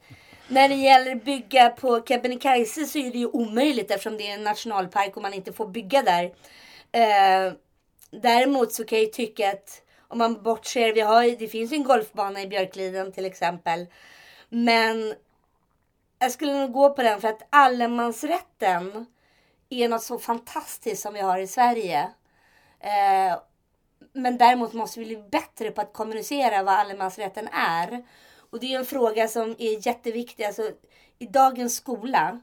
när 0.48 0.68
det 0.68 0.74
gäller 0.74 1.14
bygga 1.14 1.68
på 1.68 2.00
Kebnekaise 2.08 2.84
så 2.84 2.98
är 2.98 3.10
det 3.10 3.18
ju 3.18 3.26
omöjligt 3.26 3.90
eftersom 3.90 4.16
det 4.16 4.30
är 4.30 4.34
en 4.34 4.44
nationalpark 4.44 5.16
och 5.16 5.22
man 5.22 5.34
inte 5.34 5.52
får 5.52 5.68
bygga 5.68 6.02
där. 6.02 6.24
Eh, 6.92 7.52
däremot 8.10 8.72
så 8.72 8.84
kan 8.84 8.98
jag 8.98 9.04
ju 9.04 9.10
tycka 9.10 9.52
att 9.52 9.82
om 10.08 10.18
man 10.18 10.42
bortser, 10.42 10.92
vi 10.92 11.00
har, 11.00 11.38
det 11.38 11.48
finns 11.48 11.72
ju 11.72 11.76
en 11.76 11.84
golfbana 11.84 12.42
i 12.42 12.46
Björkliden 12.46 13.12
till 13.12 13.24
exempel. 13.24 13.86
Men 14.48 15.14
jag 16.18 16.32
skulle 16.32 16.60
nog 16.60 16.72
gå 16.72 16.90
på 16.90 17.02
den 17.02 17.20
för 17.20 17.28
att 17.28 17.46
allemansrätten 17.50 19.06
är 19.68 19.88
något 19.88 20.02
så 20.02 20.18
fantastiskt 20.18 21.02
som 21.02 21.14
vi 21.14 21.20
har 21.20 21.38
i 21.38 21.46
Sverige. 21.46 22.08
Eh, 22.80 23.38
men 24.12 24.38
däremot 24.38 24.72
måste 24.72 25.00
vi 25.00 25.06
bli 25.06 25.16
bättre 25.16 25.70
på 25.70 25.80
att 25.80 25.92
kommunicera 25.92 26.62
vad 26.62 26.74
allemansrätten 26.74 27.48
är. 27.52 28.04
Och 28.50 28.60
det 28.60 28.74
är 28.74 28.78
en 28.78 28.86
fråga 28.86 29.28
som 29.28 29.56
är 29.58 29.86
jätteviktig. 29.86 30.44
Alltså, 30.44 30.70
I 31.18 31.26
dagens 31.26 31.76
skola 31.76 32.40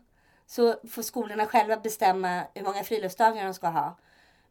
så 0.47 0.75
får 0.89 1.01
skolorna 1.01 1.45
själva 1.45 1.77
bestämma 1.77 2.43
hur 2.53 2.63
många 2.63 2.83
friluftsdagar 2.83 3.45
de 3.45 3.53
ska 3.53 3.67
ha. 3.67 3.97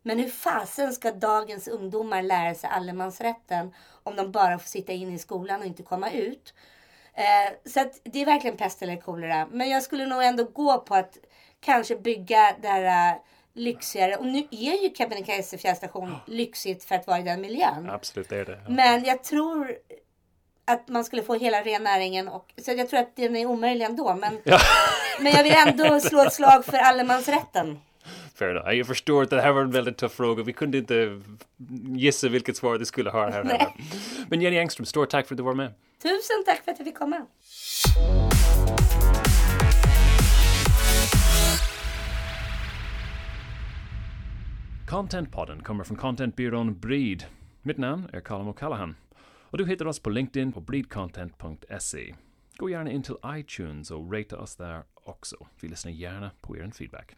Men 0.07 0.19
hur 0.19 0.29
fasen 0.29 0.93
ska 0.93 1.13
dagens 1.13 1.69
ungdomar 1.69 2.23
lära 2.23 2.55
sig 2.55 2.71
allemansrätten 2.73 3.75
om 4.03 4.17
de 4.17 4.33
bara 4.33 4.59
får 4.59 4.69
sitta 4.69 4.93
inne 4.93 5.15
i 5.15 5.19
skolan 5.19 5.61
och 5.61 5.67
inte 5.67 5.83
komma 5.83 6.11
ut? 6.11 6.55
Eh, 7.15 7.71
så 7.71 7.91
det 8.05 8.23
är 8.23 8.27
verkligen 8.27 8.57
pest 8.57 8.83
eller 8.83 8.97
kolera. 8.97 9.47
Men 9.51 9.69
jag 9.71 9.83
skulle 9.83 10.07
nog 10.07 10.23
ändå 10.23 10.45
gå 10.45 10.79
på 10.79 10.95
att 10.95 11.19
kanske 11.61 11.97
bygga 11.97 12.55
det 12.63 12.69
här 12.69 13.13
eh, 13.13 13.17
lyxigare. 13.55 14.17
Och 14.17 14.27
nu 14.27 14.39
är 14.51 14.83
ju 14.83 14.95
Kebnekaise 14.95 15.59
fjällstation 15.59 16.17
lyxigt 16.27 16.85
för 16.85 16.95
att 16.95 17.07
vara 17.07 17.19
i 17.19 17.23
den 17.23 17.41
miljön. 17.41 17.91
Absolut, 17.91 18.29
det 18.29 18.37
är 18.37 18.45
det. 18.45 18.61
Ja. 18.65 18.71
Men 18.71 19.05
jag 19.05 19.25
tror 19.25 19.77
att 20.65 20.89
man 20.89 21.05
skulle 21.05 21.23
få 21.23 21.35
hela 21.35 21.63
rennäringen. 21.63 22.29
Och, 22.29 22.53
så 22.65 22.73
jag 22.73 22.89
tror 22.89 23.01
att 23.01 23.17
den 23.17 23.37
är 23.37 23.47
omöjlig 23.47 23.85
ändå. 23.85 24.15
Men, 24.15 24.39
Ja. 24.45 24.59
men 25.21 25.33
jag 25.33 25.43
vill 25.43 25.55
ändå 25.67 26.01
slå 26.01 26.21
ett 26.23 26.33
slag 26.33 26.65
för 26.65 26.79
allemansrätten. 26.79 27.81
Fair 28.35 28.51
enough. 28.51 28.75
Jag 28.75 28.87
förstår 28.87 29.23
att 29.23 29.31
det 29.31 29.41
här 29.41 29.53
var 29.53 29.63
en 29.63 29.71
väldigt 29.71 29.97
tuff 29.97 30.13
fråga. 30.13 30.43
Vi 30.43 30.53
kunde 30.53 30.79
inte 30.79 31.21
gissa 31.97 32.29
vilket 32.29 32.57
svar 32.57 32.79
du 32.79 32.85
skulle 32.85 33.11
ha 33.11 33.31
här. 33.31 33.45
heller. 33.45 33.67
Men 34.29 34.41
Jenny 34.41 34.59
Engström, 34.59 34.87
stort 34.87 35.11
tack 35.11 35.27
för 35.27 35.35
att 35.35 35.37
du 35.37 35.43
var 35.43 35.55
med. 35.55 35.73
Tusen 36.03 36.45
tack 36.47 36.65
för 36.65 36.73
att 36.73 36.79
jag 36.79 36.87
fick 36.87 36.99
komma. 36.99 37.27
Contentpodden 44.89 45.63
kommer 45.63 45.85
från 45.85 45.97
contentbyrån 45.97 46.81
Breed. 46.81 47.25
Mitt 47.63 47.79
namn 47.79 48.09
är 48.13 48.21
Colin 48.21 48.49
O'Callaghan. 48.49 48.95
Och 49.51 49.59
du 49.59 49.67
hittar 49.67 49.87
oss 49.87 49.99
på 49.99 50.11
LinkedIn 50.11 50.53
på 50.53 50.61
breedcontent.se. 50.61 52.15
Gå 52.57 52.71
gärna 52.71 52.91
in 52.91 53.03
till 53.03 53.17
iTunes 53.27 53.91
och 53.91 54.13
rata 54.13 54.39
oss 54.39 54.57
där 54.57 54.83
också. 54.95 55.47
Vi 55.61 55.69
lyssnar 55.69 55.93
gärna 55.93 56.31
på 56.41 56.57
er 56.57 56.71
feedback. 56.75 57.17